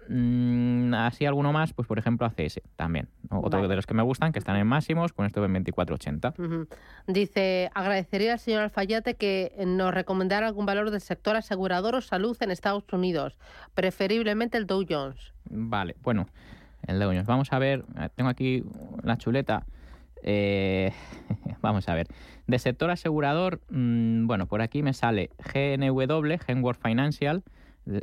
Mm, 0.08 0.94
así 0.94 1.24
alguno 1.26 1.52
más, 1.52 1.72
pues 1.72 1.88
por 1.88 1.98
ejemplo 1.98 2.26
ACS 2.26 2.60
también. 2.76 3.08
Otro 3.30 3.58
Vale. 3.58 3.68
de 3.68 3.76
los 3.76 3.86
que 3.86 3.94
me 3.94 4.02
gustan, 4.02 4.32
que 4.32 4.38
están 4.38 4.56
en 4.56 4.66
máximos, 4.66 5.12
con 5.12 5.26
esto 5.26 5.44
en 5.44 5.52
24.80. 5.64 6.34
Ujú. 6.38 6.68
Dice, 7.06 7.70
agradecería 7.74 8.34
al 8.34 8.38
señor 8.38 8.62
Alfayate 8.62 9.14
que 9.14 9.52
nos 9.66 9.94
recomendara 9.94 10.46
algún 10.46 10.66
valor 10.66 10.90
del 10.90 11.00
sector 11.00 11.36
asegurador 11.36 11.94
o 11.94 12.00
salud 12.00 12.36
en 12.40 12.50
Estados 12.50 12.84
Unidos, 12.92 13.38
preferiblemente 13.74 14.58
el 14.58 14.66
Dow 14.66 14.84
Jones. 14.88 15.32
Vale, 15.50 15.96
bueno, 16.02 16.26
el 16.86 16.98
Dow 16.98 17.08
Jones. 17.08 17.26
Vamos 17.26 17.52
a 17.52 17.58
ver, 17.58 17.84
eh, 17.98 18.08
tengo 18.14 18.30
aquí 18.30 18.64
la 19.02 19.16
chuleta. 19.16 19.64
Eh, 20.22 20.92
vamos 21.60 21.88
a 21.88 21.94
ver. 21.94 22.08
De 22.46 22.58
sector 22.58 22.90
asegurador, 22.90 23.60
mm, 23.70 24.26
bueno, 24.26 24.46
por 24.46 24.62
aquí 24.62 24.82
me 24.82 24.92
sale 24.92 25.30
GNW, 25.52 26.38
Genworth 26.38 26.80
Financial, 26.80 27.42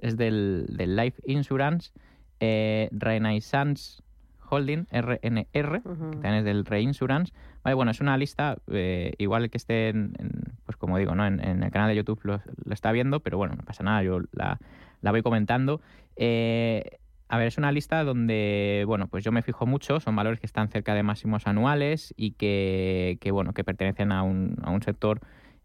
es 0.01 0.17
del, 0.17 0.65
del 0.69 0.95
Life 0.95 1.21
Insurance, 1.25 1.91
eh, 2.39 2.89
Renaissance 2.91 4.01
Holding, 4.49 4.85
RNR, 4.91 5.81
Ujú. 5.85 6.11
que 6.11 6.17
también 6.17 6.33
es 6.35 6.43
del 6.43 6.65
Reinsurance. 6.65 7.33
Vale, 7.63 7.75
bueno, 7.75 7.91
es 7.91 8.01
una 8.01 8.17
lista, 8.17 8.57
eh, 8.67 9.13
igual 9.17 9.49
que 9.49 9.57
esté, 9.57 9.89
en, 9.89 10.13
en, 10.19 10.29
pues 10.65 10.75
como 10.77 10.97
digo, 10.97 11.15
¿no? 11.15 11.25
en, 11.25 11.39
en 11.43 11.63
el 11.63 11.71
canal 11.71 11.89
de 11.89 11.95
YouTube 11.95 12.19
lo, 12.23 12.41
lo 12.65 12.73
está 12.73 12.91
viendo, 12.91 13.21
pero 13.21 13.37
bueno, 13.37 13.55
no 13.55 13.63
pasa 13.63 13.83
nada, 13.83 14.03
yo 14.03 14.19
la, 14.33 14.59
la 15.01 15.11
voy 15.11 15.21
comentando. 15.21 15.81
Eh, 16.17 16.97
a 17.29 17.37
ver, 17.37 17.47
es 17.47 17.57
una 17.57 17.71
lista 17.71 18.03
donde, 18.03 18.83
bueno, 18.87 19.07
pues 19.07 19.23
yo 19.23 19.31
me 19.31 19.41
fijo 19.41 19.65
mucho, 19.65 20.01
son 20.01 20.17
valores 20.17 20.41
que 20.41 20.45
están 20.45 20.67
cerca 20.67 20.93
de 20.95 21.03
máximos 21.03 21.47
anuales 21.47 22.13
y 22.17 22.31
que, 22.31 23.17
que 23.21 23.31
bueno, 23.31 23.53
que 23.53 23.63
pertenecen 23.63 24.11
a 24.11 24.21
un, 24.23 24.57
a 24.63 24.69
un 24.69 24.81
sector 24.81 25.21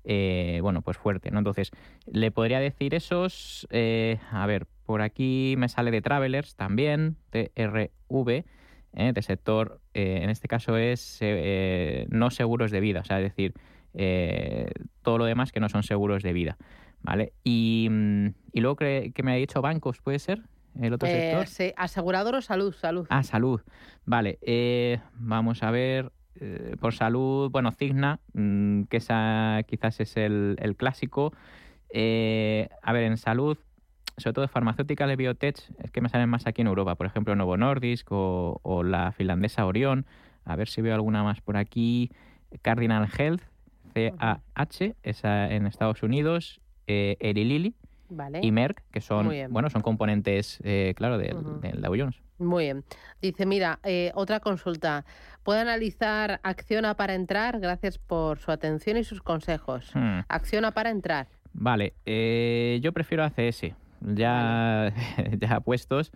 eh, 0.07 0.61
bueno, 0.63 0.81
pues 0.83 0.97
fuerte, 0.97 1.31
¿no? 1.31 1.39
Entonces, 1.39 1.71
le 2.07 2.31
podría 2.31 2.61
decir 2.61 2.95
esos, 2.95 3.67
eh, 3.71 4.19
a 4.31 4.47
ver, 4.47 4.67
por 4.85 5.03
aquí 5.03 5.55
me 5.59 5.69
sale 5.69 5.91
de 5.91 6.01
Travelers 6.01 6.55
también, 6.57 7.17
TRV, 7.31 7.91
eh, 8.95 9.13
de 9.13 9.23
sector, 9.23 9.81
eh, 9.95 10.21
en 10.23 10.31
este 10.31 10.49
caso 10.49 10.77
es 10.77 11.21
no 12.09 12.31
seguros 12.31 12.71
de 12.71 12.81
vida, 12.81 13.01
o 13.01 13.05
sea, 13.05 13.21
es 13.21 13.25
decir, 13.35 13.53
todo 15.03 15.19
lo 15.19 15.25
demás 15.25 15.53
que 15.53 15.61
no 15.61 15.69
son 15.69 15.83
seguros 15.83 16.23
de 16.23 16.33
vida, 16.33 16.57
¿vale? 17.03 17.33
Y, 17.45 17.89
mm, 17.91 18.27
y 18.53 18.61
luego 18.61 18.77
que, 18.77 19.13
que 19.15 19.23
me 19.23 19.33
ha 19.33 19.37
dicho 19.37 19.61
bancos, 19.61 20.01
¿puede 20.01 20.19
ser? 20.19 20.41
El 20.81 20.93
otro 20.93 21.09
Eh, 21.09 21.13
sector. 21.13 21.47
sí, 21.47 21.73
asegurador 21.77 22.35
o 22.35 22.43
salud, 22.43 22.75
salud. 22.75 23.07
Ah, 23.09 23.23
salud. 23.23 23.63
Vale, 24.05 24.39
eh, 24.43 25.01
vamos 25.15 25.63
a 25.63 25.71
ver. 25.71 26.13
Eh, 26.41 26.77
por 26.81 26.95
salud, 26.95 27.51
bueno, 27.51 27.73
Cigna, 27.73 28.21
mm, 28.35 28.85
que 28.85 28.99
esa 28.99 29.61
quizás 29.67 30.01
es 30.01 30.17
el, 30.17 30.75
clásico. 30.77 31.33
Eh, 31.91 32.69
a 32.83 32.93
ver, 32.93 33.05
en 33.05 33.17
salud, 33.17 33.59
sobre 34.17 34.35
todo 34.35 34.49
farmacéuticas 34.49 35.09
de 35.09 35.17
biotech, 35.17 35.59
es 35.79 35.91
que 35.91 36.01
me 36.01 36.09
salen 36.09 36.29
más 36.29 36.47
aquí 36.47 36.63
en 36.63 36.69
Europa. 36.69 36.95
Por 36.95 37.07
ejemplo, 37.07 37.35
Novo 37.37 37.57
Nordisk 37.57 38.11
o, 38.13 38.61
o 38.63 38.83
la 38.83 39.13
finlandesa 39.13 39.67
Orion. 39.67 40.07
A 40.45 40.57
ver 40.57 40.69
si 40.69 40.81
veo 40.83 40.95
alguna 40.95 41.23
más 41.23 41.41
por 41.41 41.57
aquí. 41.57 42.11
Cardinal 42.63 43.09
Health, 43.19 43.43
CAH, 43.95 44.95
esa 45.03 45.53
en 45.53 45.67
Estados 45.67 46.03
Unidos. 46.03 46.61
Eh, 46.87 47.17
Eli 47.19 47.45
Lilly 47.45 47.75
Vale. 48.09 48.41
y 48.43 48.53
Merck, 48.53 48.83
que 48.91 49.01
son, 49.01 49.31
bueno, 49.51 49.71
son 49.71 49.83
componentes, 49.83 50.59
eh, 50.65 50.95
claro, 50.97 51.19
del, 51.19 51.37
Ujú. 51.37 51.61
del 51.61 51.81
Dow 51.81 51.95
Jones. 51.97 52.17
Muy 52.39 52.65
bien. 52.65 52.85
Dice, 53.23 53.47
mira, 53.47 53.79
eh, 53.83 54.13
otra 54.15 54.41
consulta. 54.41 55.05
¿Puede 55.43 55.61
analizar 55.61 56.41
Acciona 56.43 56.95
para 56.95 57.15
entrar? 57.15 57.61
Gracias 57.61 57.99
por 57.99 58.39
su 58.39 58.51
atención 58.51 58.97
y 58.97 59.05
sus 59.05 59.23
consejos. 59.23 59.91
Hmm. 59.95 60.21
Acciona 60.29 60.73
para 60.73 60.91
entrar. 60.91 61.29
Vale, 61.53 61.95
eh, 62.05 62.79
yo 62.83 62.93
prefiero 62.93 63.25
ACS. 63.25 63.75
Ya, 64.03 64.93
ya 65.41 65.61
puestos. 65.61 66.13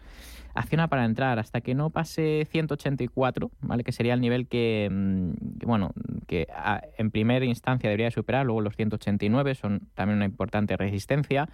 Acciona 0.52 0.88
para 0.88 1.04
entrar 1.04 1.38
hasta 1.38 1.60
que 1.60 1.74
no 1.74 1.90
pase 1.90 2.46
184, 2.50 3.50
¿vale? 3.60 3.84
Que 3.84 3.92
sería 3.92 4.14
el 4.14 4.20
nivel 4.20 4.48
que, 4.48 4.88
mm, 4.90 5.58
que, 5.60 5.66
bueno, 5.66 5.92
que 6.26 6.48
a- 6.54 6.82
en 6.98 7.10
primera 7.10 7.44
instancia 7.44 7.88
debería 7.88 8.10
superar. 8.10 8.44
Luego 8.44 8.60
los 8.60 8.76
189 8.76 9.54
son 9.54 9.88
también 9.94 10.16
una 10.16 10.24
importante 10.26 10.76
resistencia. 10.76 11.48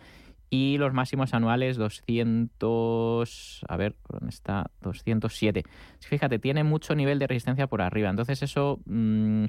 Y 0.50 0.78
los 0.78 0.92
máximos 0.92 1.34
anuales 1.34 1.76
200... 1.76 3.64
A 3.68 3.76
ver, 3.76 3.94
¿por 3.94 4.20
¿dónde 4.20 4.30
está? 4.34 4.70
207. 4.82 5.64
Fíjate, 6.00 6.38
tiene 6.38 6.64
mucho 6.64 6.94
nivel 6.94 7.18
de 7.18 7.26
resistencia 7.26 7.66
por 7.66 7.82
arriba. 7.82 8.10
Entonces 8.10 8.42
eso... 8.42 8.80
mm, 8.86 9.46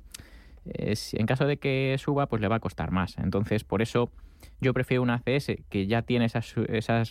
si- 0.94 1.18
en 1.18 1.26
caso 1.26 1.46
de 1.46 1.58
que 1.58 1.96
suba, 2.00 2.28
pues 2.28 2.42
le 2.42 2.48
va 2.48 2.58
a 2.58 2.60
costar 2.60 2.92
más. 2.92 3.18
Entonces, 3.18 3.64
por 3.64 3.82
eso 3.82 4.12
yo 4.60 4.74
prefiero 4.74 5.02
una 5.04 5.16
ACS 5.16 5.52
que 5.70 5.88
ya 5.88 6.02
tiene 6.02 6.26
esas, 6.26 6.56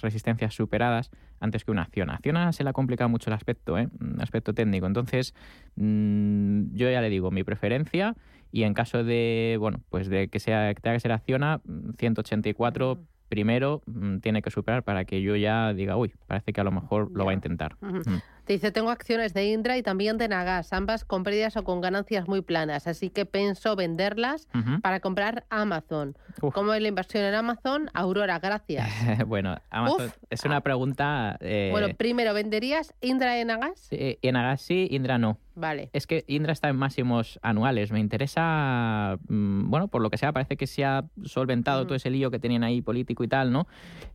resistencias 0.03 0.55
superadas 0.55 1.11
antes 1.40 1.64
que 1.64 1.70
una 1.70 1.83
Acciona. 1.83 2.14
Acciona 2.14 2.53
se 2.53 2.64
le 2.64 2.70
ha 2.70 2.72
complicado 2.72 3.09
mucho 3.09 3.31
el 3.31 3.35
aspecto, 3.35 3.79
¿eh? 3.79 3.88
Aspecto 4.18 4.53
técnico. 4.53 4.87
Entonces, 4.87 5.35
mm, 5.77 6.75
yo 6.75 6.90
ya 6.90 7.01
le 7.01 7.09
digo 7.11 7.31
mi 7.31 7.44
preferencia 7.44 8.14
y 8.53 8.62
en 8.64 8.75
caso 8.75 9.05
de, 9.05 9.57
bueno, 9.59 9.81
pues 9.90 10.09
de 10.09 10.29
que 10.29 10.38
sea 10.40 10.72
que 10.75 10.81
tenga 10.81 10.96
que 10.96 11.01
ser 11.01 11.12
Acciona, 11.12 11.61
mm, 11.64 11.90
184 11.99 13.01
primero 13.29 13.83
mm, 13.87 14.19
tiene 14.19 14.43
que 14.43 14.51
superar 14.51 14.83
para 14.83 15.05
que 15.05 15.21
yo 15.23 15.37
ya 15.37 15.73
diga, 15.75 15.97
uy, 15.97 16.12
parece 16.27 16.53
que 16.53 16.61
a 16.61 16.65
lo 16.65 16.71
mejor 16.71 17.11
lo 17.12 17.25
va 17.25 17.33
a 17.33 17.35
intentar. 17.35 17.77
Mm. 17.81 18.01
Te 18.45 18.53
dice, 18.53 18.71
tengo 18.71 18.91
acciones 18.91 19.35
de 19.35 19.47
Indra 19.51 19.77
y 19.77 19.83
también 19.83 20.19
de 20.19 20.29
Nagas, 20.29 20.73
ambas 20.73 21.05
con 21.05 21.25
pérdidas 21.25 21.57
o 21.57 21.65
con 21.65 21.81
ganancias 21.81 22.29
muy 22.29 22.43
planas, 22.43 22.87
así 22.87 23.11
que 23.11 23.27
pienso 23.27 23.75
venderlas 23.75 24.49
para 24.83 25.01
comprar 25.01 25.45
Amazon. 25.51 26.17
Uf. 26.41 26.55
¿Cómo 26.55 26.73
es 26.73 26.81
la 26.81 26.89
inversión 26.89 27.25
en 27.25 27.35
Amazon? 27.35 27.91
Aurora, 27.93 28.39
gracias. 28.39 28.89
bueno, 29.27 29.57
Amazon 29.71 30.07
Uf. 30.07 30.17
es 30.31 30.45
una 30.45 30.61
pregunta... 30.61 31.37
eh, 31.41 31.71
Bueno, 31.73 31.89
primero, 31.97 32.33
¿venderías 32.35 32.95
Indra 33.01 33.41
y 33.41 33.45
Nagas? 33.45 33.89
eh, 33.91 34.19
en 34.23 34.37
Agassi, 34.37 34.87
Indra 34.91 35.19
no. 35.19 35.39
Vale. 35.57 35.88
Es 35.95 36.07
que 36.07 36.23
Indra 36.29 36.53
está 36.53 36.69
en 36.69 36.77
máximos 36.77 37.38
anuales. 37.42 37.90
Me 37.90 37.99
interesa, 37.99 39.19
mm, 39.29 39.71
bueno, 39.71 39.88
por 39.88 40.03
lo 40.03 40.11
que 40.11 40.19
sea, 40.19 40.33
parece 40.33 40.57
que 40.59 40.66
se 40.66 40.85
ha 40.85 41.07
solventado 41.25 41.83
Mm. 41.83 41.87
todo 41.87 41.95
ese 41.97 42.11
lío 42.11 42.31
que 42.31 42.38
tenían 42.38 42.62
ahí 42.62 42.83
político 42.83 43.25
y 43.25 43.29
tal, 43.29 43.53
¿no? 43.53 43.66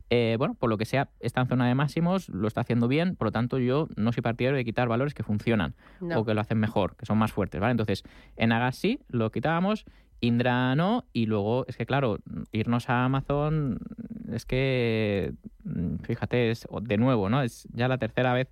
Eh, 0.08 0.36
bueno, 0.38 0.54
por 0.54 0.70
lo 0.70 0.78
que 0.78 0.84
sea, 0.84 1.10
está 1.20 1.40
en 1.40 1.48
zona 1.48 1.66
de 1.66 1.74
máximos, 1.74 2.28
lo 2.28 2.46
está 2.46 2.60
haciendo 2.60 2.86
bien, 2.86 3.16
por 3.16 3.26
lo 3.26 3.32
tanto 3.32 3.58
yo 3.58 3.88
no 3.96 4.12
soy 4.12 4.22
partidario 4.22 4.56
de 4.56 4.64
quitar 4.64 4.86
valores 4.88 5.14
que 5.14 5.22
funcionan 5.24 5.74
No. 6.00 6.20
o 6.20 6.24
que 6.24 6.32
lo 6.34 6.40
hacen 6.40 6.58
mejor, 6.58 6.94
que 6.96 7.06
son 7.06 7.18
más 7.18 7.32
fuertes, 7.32 7.60
¿vale? 7.60 7.72
Entonces, 7.72 8.04
en 8.36 8.52
Agassi 8.52 9.00
lo 9.08 9.30
quitábamos, 9.32 9.84
Indra 10.20 10.76
no, 10.76 11.06
y 11.12 11.26
luego 11.26 11.66
es 11.66 11.76
que, 11.76 11.84
claro, 11.86 12.18
irnos 12.52 12.88
a 12.88 13.04
Amazon 13.04 13.80
es 14.30 14.46
que, 14.46 15.32
mm, 15.64 15.96
fíjate, 16.04 16.50
es 16.52 16.68
de 16.82 16.96
nuevo, 16.98 17.28
¿no? 17.28 17.42
Es 17.42 17.66
ya 17.72 17.88
la 17.88 17.98
tercera 17.98 18.32
vez 18.32 18.48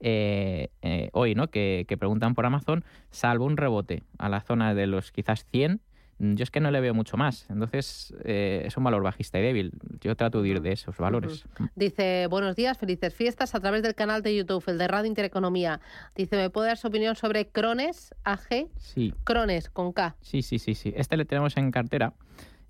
eh, 0.00 0.68
eh, 0.82 1.10
hoy, 1.12 1.34
¿no? 1.34 1.48
Que, 1.48 1.84
que 1.88 1.96
preguntan 1.96 2.34
por 2.34 2.46
Amazon, 2.46 2.84
salvo 3.10 3.44
un 3.44 3.56
rebote 3.56 4.02
a 4.18 4.28
la 4.28 4.40
zona 4.40 4.74
de 4.74 4.86
los 4.86 5.12
quizás 5.12 5.44
100, 5.46 5.80
mm, 6.18 6.34
yo 6.34 6.42
es 6.42 6.50
que 6.50 6.60
no 6.60 6.70
le 6.70 6.80
veo 6.80 6.94
mucho 6.94 7.16
más. 7.16 7.48
Entonces, 7.50 8.14
eh, 8.24 8.62
es 8.66 8.76
un 8.76 8.84
valor 8.84 9.02
bajista 9.02 9.38
y 9.38 9.42
débil. 9.42 9.72
Yo 10.00 10.14
trato 10.16 10.42
de 10.42 10.48
ir 10.48 10.60
de 10.60 10.72
esos 10.72 10.96
valores. 10.96 11.44
Dice, 11.74 12.26
buenos 12.28 12.56
días, 12.56 12.78
felices 12.78 13.14
fiestas 13.14 13.54
a 13.54 13.60
través 13.60 13.82
del 13.82 13.94
canal 13.94 14.22
de 14.22 14.36
YouTube, 14.36 14.64
el 14.66 14.78
de 14.78 14.88
Radio 14.88 15.06
Intereconomía. 15.06 15.80
Dice, 16.14 16.36
¿me 16.36 16.50
puede 16.50 16.68
dar 16.68 16.76
su 16.76 16.88
opinión 16.88 17.16
sobre 17.16 17.46
Crones 17.48 18.14
AG? 18.24 18.68
Sí, 18.78 19.14
Crones, 19.24 19.70
con 19.70 19.92
K. 19.92 20.16
sí, 20.20 20.42
sí, 20.42 20.58
sí, 20.58 20.74
sí. 20.74 20.92
Este 20.96 21.16
le 21.16 21.24
tenemos 21.24 21.56
en 21.56 21.70
cartera. 21.70 22.12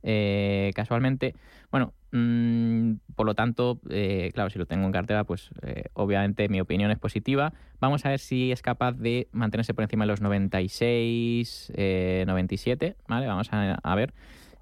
Eh, 0.06 0.70
casualmente, 0.74 1.34
bueno, 1.72 1.94
mm, 2.12 2.96
por 3.16 3.24
lo 3.24 3.34
tanto, 3.34 3.80
eh, 3.88 4.30
claro, 4.34 4.50
si 4.50 4.58
lo 4.58 4.66
tengo 4.66 4.84
en 4.84 4.92
cartera, 4.92 5.24
pues 5.24 5.50
eh, 5.62 5.84
obviamente 5.94 6.48
mi 6.50 6.60
opinión 6.60 6.90
es 6.90 6.98
positiva. 6.98 7.54
Vamos 7.80 8.04
a 8.04 8.10
ver 8.10 8.18
si 8.18 8.52
es 8.52 8.60
capaz 8.60 8.92
de 8.92 9.28
mantenerse 9.32 9.72
por 9.72 9.82
encima 9.82 10.04
de 10.04 10.08
los 10.08 10.20
96, 10.20 11.72
eh, 11.74 12.24
97, 12.26 12.96
¿vale? 13.08 13.26
Vamos 13.26 13.48
a, 13.50 13.94
ver. 13.94 14.12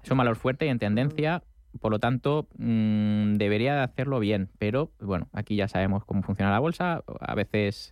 Es 0.01 0.09
un 0.09 0.17
valor 0.17 0.37
fuerte 0.37 0.65
y 0.65 0.69
en 0.69 0.79
tendencia, 0.79 1.43
por 1.81 1.91
lo 1.91 1.99
tanto, 1.99 2.47
mm, 2.57 3.33
debería 3.33 3.75
de 3.75 3.81
hacerlo 3.81 4.19
bien, 4.19 4.49
pero 4.59 4.91
bueno, 5.01 5.27
aquí 5.33 5.57
ya 5.57 5.67
sabemos 5.67 6.05
cómo 6.05 6.23
funciona 6.23 6.51
la 6.51 6.59
bolsa. 6.59 7.03
A 7.19 7.35
veces 7.35 7.89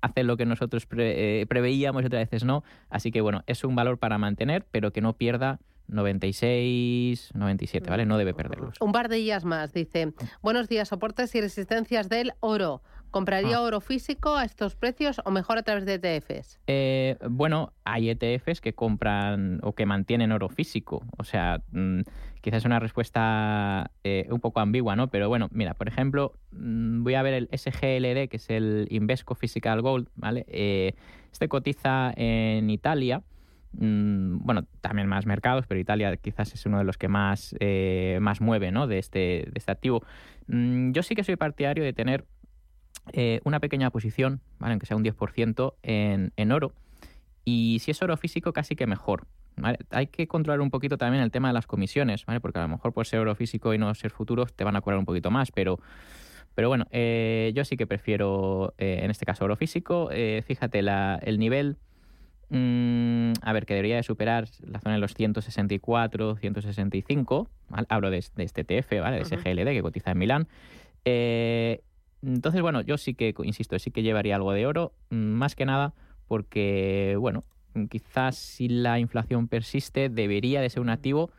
hace 0.00 0.24
lo 0.24 0.36
que 0.38 0.46
nosotros 0.46 0.86
pre- 0.86 1.44
preveíamos 1.48 2.02
y 2.02 2.06
otras 2.06 2.22
veces 2.22 2.44
no. 2.44 2.64
Así 2.88 3.12
que 3.12 3.20
bueno, 3.20 3.42
es 3.46 3.62
un 3.62 3.76
valor 3.76 3.98
para 3.98 4.16
mantener, 4.16 4.64
pero 4.70 4.90
que 4.90 5.02
no 5.02 5.12
pierda 5.12 5.58
96, 5.88 7.30
97, 7.34 7.90
¿vale? 7.90 8.06
No 8.06 8.18
debe 8.18 8.34
perderlos. 8.34 8.76
Un 8.80 8.92
par 8.92 9.08
de 9.08 9.16
días 9.16 9.44
más, 9.44 9.72
dice, 9.72 10.12
buenos 10.42 10.68
días, 10.68 10.88
soportes 10.88 11.34
y 11.34 11.40
resistencias 11.40 12.08
del 12.08 12.32
oro. 12.40 12.82
¿Compraría 13.12 13.56
Ah. 13.56 13.62
oro 13.62 13.80
físico 13.80 14.36
a 14.36 14.44
estos 14.44 14.74
precios 14.76 15.20
o 15.24 15.30
mejor 15.30 15.56
a 15.58 15.62
través 15.62 15.86
de 15.86 15.94
ETFs? 15.94 16.60
Eh, 16.66 17.16
bueno, 17.30 17.72
hay 17.84 18.10
ETFs 18.10 18.60
que 18.60 18.74
compran 18.74 19.60
o 19.62 19.72
que 19.74 19.86
mantienen 19.86 20.32
oro 20.32 20.48
físico. 20.50 21.02
O 21.16 21.24
sea, 21.24 21.62
mm, 21.70 22.00
quizás 22.42 22.58
es 22.58 22.64
una 22.66 22.78
respuesta 22.78 23.90
eh, 24.04 24.26
un 24.30 24.40
poco 24.40 24.60
ambigua, 24.60 24.96
¿no? 24.96 25.08
Pero 25.08 25.28
bueno, 25.28 25.48
mira, 25.52 25.72
por 25.74 25.88
ejemplo, 25.88 26.32
mm, 26.52 27.04
voy 27.04 27.14
a 27.14 27.22
ver 27.22 27.34
el 27.34 27.48
SGLD, 27.52 28.28
que 28.28 28.36
es 28.36 28.50
el 28.50 28.86
Invesco 28.90 29.34
Physical 29.34 29.80
Gold, 29.80 30.08
¿vale? 30.16 30.44
Eh, 30.48 30.94
este 31.32 31.48
cotiza 31.48 32.12
en 32.16 32.68
Italia. 32.68 33.22
Mm, 33.78 34.38
bueno, 34.38 34.64
también 34.80 35.08
más 35.08 35.26
mercados, 35.26 35.66
pero 35.66 35.80
Italia 35.80 36.16
quizás 36.16 36.54
es 36.54 36.64
uno 36.66 36.78
de 36.78 36.84
los 36.84 36.96
que 36.96 37.08
más, 37.08 37.54
eh, 37.60 38.18
más 38.20 38.40
mueve, 38.40 38.72
¿no? 38.72 38.86
De 38.86 38.98
este, 38.98 39.18
de 39.18 39.52
este 39.54 39.72
activo. 39.72 40.02
Mm, 40.46 40.92
yo 40.92 41.02
sí 41.02 41.14
que 41.14 41.24
soy 41.24 41.36
partidario 41.36 41.84
de 41.84 41.92
tener 41.92 42.24
eh, 43.12 43.40
una 43.44 43.60
pequeña 43.60 43.90
posición, 43.90 44.40
¿vale? 44.58 44.72
aunque 44.72 44.86
sea 44.86 44.96
un 44.96 45.04
10% 45.04 45.74
en, 45.82 46.32
en 46.36 46.52
oro. 46.52 46.72
Y 47.44 47.78
si 47.80 47.90
es 47.90 48.02
oro 48.02 48.16
físico, 48.16 48.52
casi 48.52 48.76
que 48.76 48.86
mejor. 48.86 49.26
Hay 49.90 50.08
que 50.08 50.26
controlar 50.26 50.60
un 50.60 50.70
poquito 50.70 50.98
también 50.98 51.22
el 51.22 51.30
tema 51.30 51.48
de 51.48 51.54
las 51.54 51.66
comisiones, 51.66 52.26
¿vale? 52.26 52.40
porque 52.40 52.58
a 52.58 52.62
lo 52.62 52.68
mejor 52.68 52.92
por 52.92 53.06
ser 53.06 53.20
oro 53.20 53.34
físico 53.34 53.72
y 53.72 53.78
no 53.78 53.94
ser 53.94 54.10
futuros 54.10 54.52
te 54.52 54.64
van 54.64 54.76
a 54.76 54.82
cobrar 54.82 54.98
un 54.98 55.06
poquito 55.06 55.30
más, 55.30 55.50
pero, 55.50 55.80
pero 56.54 56.68
bueno, 56.68 56.86
eh, 56.90 57.52
yo 57.54 57.64
sí 57.64 57.76
que 57.76 57.86
prefiero, 57.86 58.74
eh, 58.76 59.00
en 59.02 59.10
este 59.10 59.24
caso, 59.24 59.44
oro 59.44 59.56
físico. 59.56 60.10
Fíjate, 60.46 60.82
la, 60.82 61.18
el 61.22 61.38
nivel, 61.38 61.78
mm, 62.50 63.32
a 63.42 63.52
ver, 63.52 63.66
que 63.66 63.74
debería 63.74 63.96
de 63.96 64.02
superar 64.02 64.48
la 64.60 64.80
zona 64.80 64.94
de 64.94 65.00
los 65.00 65.14
164, 65.14 66.36
165, 66.36 67.48
¿vale? 67.68 67.86
hablo 67.88 68.10
de, 68.10 68.24
de 68.34 68.44
este 68.44 68.64
TF, 68.64 69.00
¿vale? 69.00 69.16
de 69.16 69.22
Ujú. 69.22 69.36
SGLD, 69.36 69.72
que 69.72 69.82
cotiza 69.82 70.10
en 70.12 70.18
Milán. 70.18 70.48
Eh, 71.04 71.82
entonces, 72.22 72.62
bueno, 72.62 72.80
yo 72.80 72.98
sí 72.98 73.14
que, 73.14 73.34
insisto, 73.44 73.78
sí 73.78 73.90
que 73.90 74.02
llevaría 74.02 74.36
algo 74.36 74.52
de 74.52 74.66
oro, 74.66 74.92
mm, 75.10 75.16
más 75.16 75.54
que 75.54 75.64
nada 75.64 75.94
porque, 76.26 77.16
bueno, 77.18 77.44
quizás 77.88 78.36
si 78.36 78.68
la 78.68 78.98
inflación 78.98 79.48
persiste, 79.48 80.08
debería 80.08 80.60
de 80.60 80.70
ser 80.70 80.80
un 80.80 80.88
activo 80.88 81.30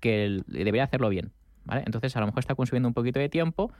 que 0.00 0.40
debería 0.46 0.84
hacerlo 0.84 1.08
bien, 1.10 1.32
¿vale? 1.64 1.82
Entonces, 1.84 2.16
a 2.16 2.20
lo 2.20 2.26
mejor 2.26 2.40
está 2.40 2.54
consumiendo 2.54 2.88
un 2.88 2.94
poquito 2.94 3.18
de 3.20 3.28
tiempo 3.28 3.72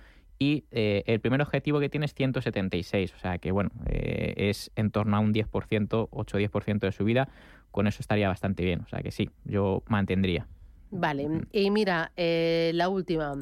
y 0.43 0.65
eh, 0.71 1.03
el 1.07 1.21
primer 1.21 1.43
objetivo 1.43 1.79
que 1.81 1.91
tiene 1.91 2.07
es 2.07 2.15
176, 2.15 3.13
o 3.15 3.19
sea 3.19 3.37
que, 3.39 3.53
bueno, 3.53 3.71
eh, 3.87 4.33
es 4.39 4.73
en 4.75 4.91
torno 4.91 5.17
a 5.19 5.21
un 5.21 5.35
10%, 5.35 6.09
8-10% 6.11 6.79
de 6.87 6.93
subida, 6.93 7.29
con 7.71 7.87
eso 7.87 7.99
estaría 8.01 8.27
bastante 8.27 8.65
bien, 8.65 8.81
o 8.81 8.89
sea 8.89 9.03
que 9.03 9.11
sí, 9.11 9.29
yo 9.45 9.83
mantendría. 9.87 10.49
Vale, 10.91 11.29
y 11.53 11.71
mira, 11.71 12.11
eh, 12.17 12.73
la 12.75 12.89
última. 12.89 13.35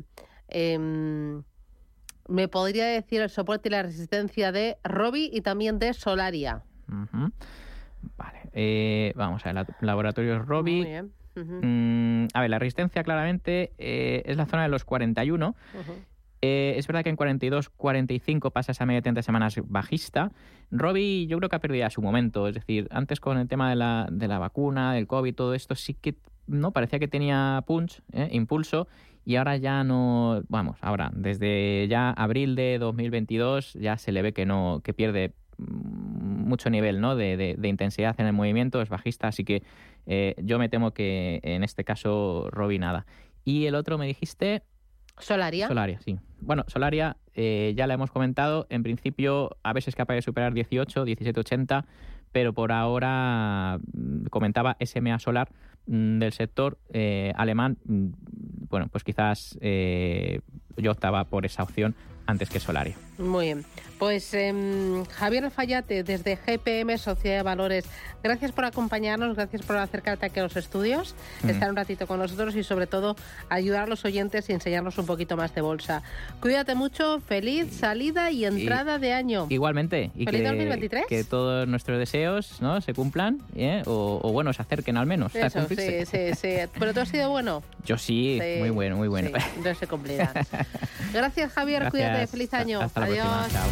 Em, 0.48 1.44
¿Me 2.28 2.48
podría 2.48 2.84
decir 2.86 3.22
el 3.22 3.30
soporte 3.30 3.68
y 3.68 3.72
la 3.72 3.82
resistencia 3.84 4.50
de 4.52 4.76
Robi 4.84 5.30
y 5.32 5.40
también 5.40 5.78
de 5.78 5.94
Solaria? 5.94 6.62
Vale, 8.18 9.12
vamos 9.14 9.46
a 9.46 9.52
ver, 9.52 9.54
la- 9.54 9.76
laboratorios 9.80 10.44
Robi. 10.46 10.78
Muy 10.78 10.86
bien. 10.88 11.12
Mm, 11.36 12.26
a 12.34 12.40
ver, 12.40 12.50
la 12.50 12.58
resistencia 12.58 13.04
claramente 13.04 13.70
es 13.78 14.36
la 14.36 14.46
zona 14.46 14.64
de 14.64 14.68
los 14.68 14.84
41. 14.84 15.54
ujú. 15.72 15.92
Eh, 16.40 16.74
es 16.76 16.86
verdad 16.86 17.02
que 17.02 17.10
en 17.10 17.16
42-45 17.16 18.50
pasa 18.52 18.72
esa 18.72 18.86
media 18.86 18.98
de 18.98 19.02
30 19.02 19.22
semanas 19.22 19.60
bajista. 19.64 20.32
Robbie 20.70 21.26
yo 21.26 21.38
creo 21.38 21.48
que 21.48 21.56
ha 21.56 21.60
perdido 21.60 21.80
ya 21.84 21.90
su 21.90 22.02
momento. 22.02 22.48
Es 22.48 22.54
decir, 22.54 22.88
antes 22.90 23.20
con 23.20 23.38
el 23.38 23.48
tema 23.48 23.70
de 23.70 23.76
la, 23.76 24.08
de 24.10 24.28
la 24.28 24.38
vacuna, 24.38 24.94
del 24.94 25.06
COVID, 25.06 25.34
todo 25.34 25.54
esto 25.54 25.74
sí 25.74 25.94
que 25.94 26.14
no 26.46 26.72
parecía 26.72 26.98
que 26.98 27.08
tenía 27.08 27.62
punch, 27.66 28.00
¿eh? 28.12 28.28
impulso. 28.32 28.88
Y 29.24 29.36
ahora 29.36 29.56
ya 29.58 29.84
no, 29.84 30.42
vamos, 30.48 30.78
ahora, 30.80 31.10
desde 31.14 31.86
ya 31.88 32.10
abril 32.12 32.54
de 32.56 32.78
2022 32.78 33.74
ya 33.74 33.98
se 33.98 34.10
le 34.10 34.22
ve 34.22 34.32
que 34.32 34.46
no, 34.46 34.80
que 34.82 34.94
pierde 34.94 35.34
mm, 35.58 36.48
mucho 36.48 36.70
nivel 36.70 37.02
¿no? 37.02 37.14
de, 37.14 37.36
de- 37.36 37.54
de 37.58 37.68
intensidad 37.68 38.18
en 38.18 38.26
el 38.26 38.32
movimiento, 38.32 38.80
es 38.80 38.88
bajista, 38.88 39.28
así 39.28 39.44
que 39.44 39.62
eh, 40.06 40.34
yo 40.42 40.58
me 40.58 40.70
temo 40.70 40.92
que 40.92 41.40
en 41.42 41.62
este 41.62 41.84
caso 41.84 42.48
Robbie 42.50 42.78
nada. 42.78 43.04
Y 43.44 43.66
el 43.66 43.74
otro 43.74 43.98
me 43.98 44.06
dijiste, 44.06 44.62
Solaria. 45.20 45.68
Solaria, 45.68 46.00
sí. 46.00 46.18
Bueno, 46.40 46.64
Solaria 46.68 47.16
eh, 47.34 47.74
ya 47.76 47.86
la 47.86 47.94
hemos 47.94 48.10
comentado. 48.10 48.66
En 48.70 48.82
principio, 48.82 49.56
a 49.62 49.72
veces 49.72 49.88
es 49.88 49.96
capaz 49.96 50.14
de 50.14 50.22
superar 50.22 50.52
18, 50.54 51.04
17, 51.04 51.40
80, 51.40 51.84
pero 52.32 52.52
por 52.52 52.72
ahora 52.72 53.78
mm, 53.92 54.26
comentaba 54.26 54.76
SMA 54.84 55.18
Solar 55.18 55.48
mm, 55.86 56.18
del 56.18 56.32
sector 56.32 56.78
eh, 56.92 57.32
alemán. 57.36 57.78
mm, 57.84 58.08
Bueno, 58.68 58.88
pues 58.90 59.04
quizás 59.04 59.58
eh, 59.60 60.40
yo 60.76 60.92
optaba 60.92 61.24
por 61.24 61.46
esa 61.46 61.62
opción 61.62 61.94
antes 62.28 62.50
que 62.50 62.60
Solaria. 62.60 62.94
Muy 63.16 63.46
bien. 63.46 63.64
Pues 63.98 64.32
em, 64.34 65.04
Javier 65.06 65.44
Alfayate, 65.46 66.04
desde 66.04 66.36
GPM 66.36 66.96
Sociedad 66.98 67.38
de 67.38 67.42
Valores, 67.42 67.84
gracias 68.22 68.52
por 68.52 68.64
acompañarnos, 68.64 69.34
gracias 69.34 69.62
por 69.62 69.76
acercarte 69.76 70.26
aquí 70.26 70.38
a 70.38 70.44
los 70.44 70.54
estudios, 70.56 71.16
Mm. 71.42 71.48
estar 71.50 71.70
un 71.70 71.74
ratito 71.74 72.06
con 72.06 72.20
nosotros 72.20 72.54
y 72.54 72.62
sobre 72.62 72.86
todo 72.86 73.16
ayudar 73.48 73.84
a 73.84 73.86
los 73.88 74.04
oyentes 74.04 74.48
y 74.50 74.52
enseñarnos 74.52 74.98
un 74.98 75.06
poquito 75.06 75.36
más 75.36 75.52
de 75.54 75.62
bolsa. 75.62 76.02
Cuídate 76.40 76.76
mucho, 76.76 77.18
feliz 77.20 77.72
salida 77.76 78.30
y 78.30 78.44
entrada 78.44 78.98
de 78.98 79.14
año. 79.14 79.46
Igualmente, 79.48 80.12
y 80.14 80.26
¿Feliz 80.26 80.42
que, 80.42 80.48
2023? 80.48 81.06
que 81.08 81.24
todos 81.24 81.66
nuestros 81.66 81.98
deseos 81.98 82.60
¿no? 82.60 82.80
se 82.82 82.94
cumplan 82.94 83.40
¿eh? 83.56 83.82
o, 83.86 84.20
o, 84.22 84.30
bueno, 84.32 84.52
se 84.52 84.62
acerquen 84.62 84.96
al 84.96 85.06
menos 85.06 85.34
a 85.34 85.50
sí, 85.50 86.04
sí, 86.06 86.34
sí. 86.34 86.48
Pero 86.78 86.94
tú 86.94 87.00
has 87.00 87.08
sido 87.08 87.30
bueno. 87.30 87.64
Yo 87.88 87.96
sí, 87.96 88.38
Sí, 88.38 88.58
muy 88.58 88.68
bueno, 88.68 88.96
muy 88.98 89.08
bueno. 89.08 89.30
sí, 89.30 89.34
entonces 89.56 89.78
se 89.78 89.86
cumplirá. 89.86 90.30
Gracias, 91.14 91.50
Javier. 91.54 91.80
Gracias. 91.84 91.90
Cuídate. 91.90 92.26
Feliz 92.26 92.52
año. 92.52 92.82
Hasta 92.82 93.00
la 93.00 93.06
Adiós. 93.06 93.26
próxima. 93.26 93.48
Chao. 93.62 93.68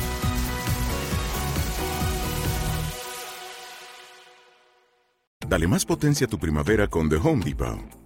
Dale 5.46 5.68
más 5.68 5.84
potencia 5.84 6.26
a 6.26 6.30
tu 6.30 6.38
primavera 6.38 6.86
con 6.88 7.10
The 7.10 7.16
Home 7.16 7.44
Depot. 7.44 8.05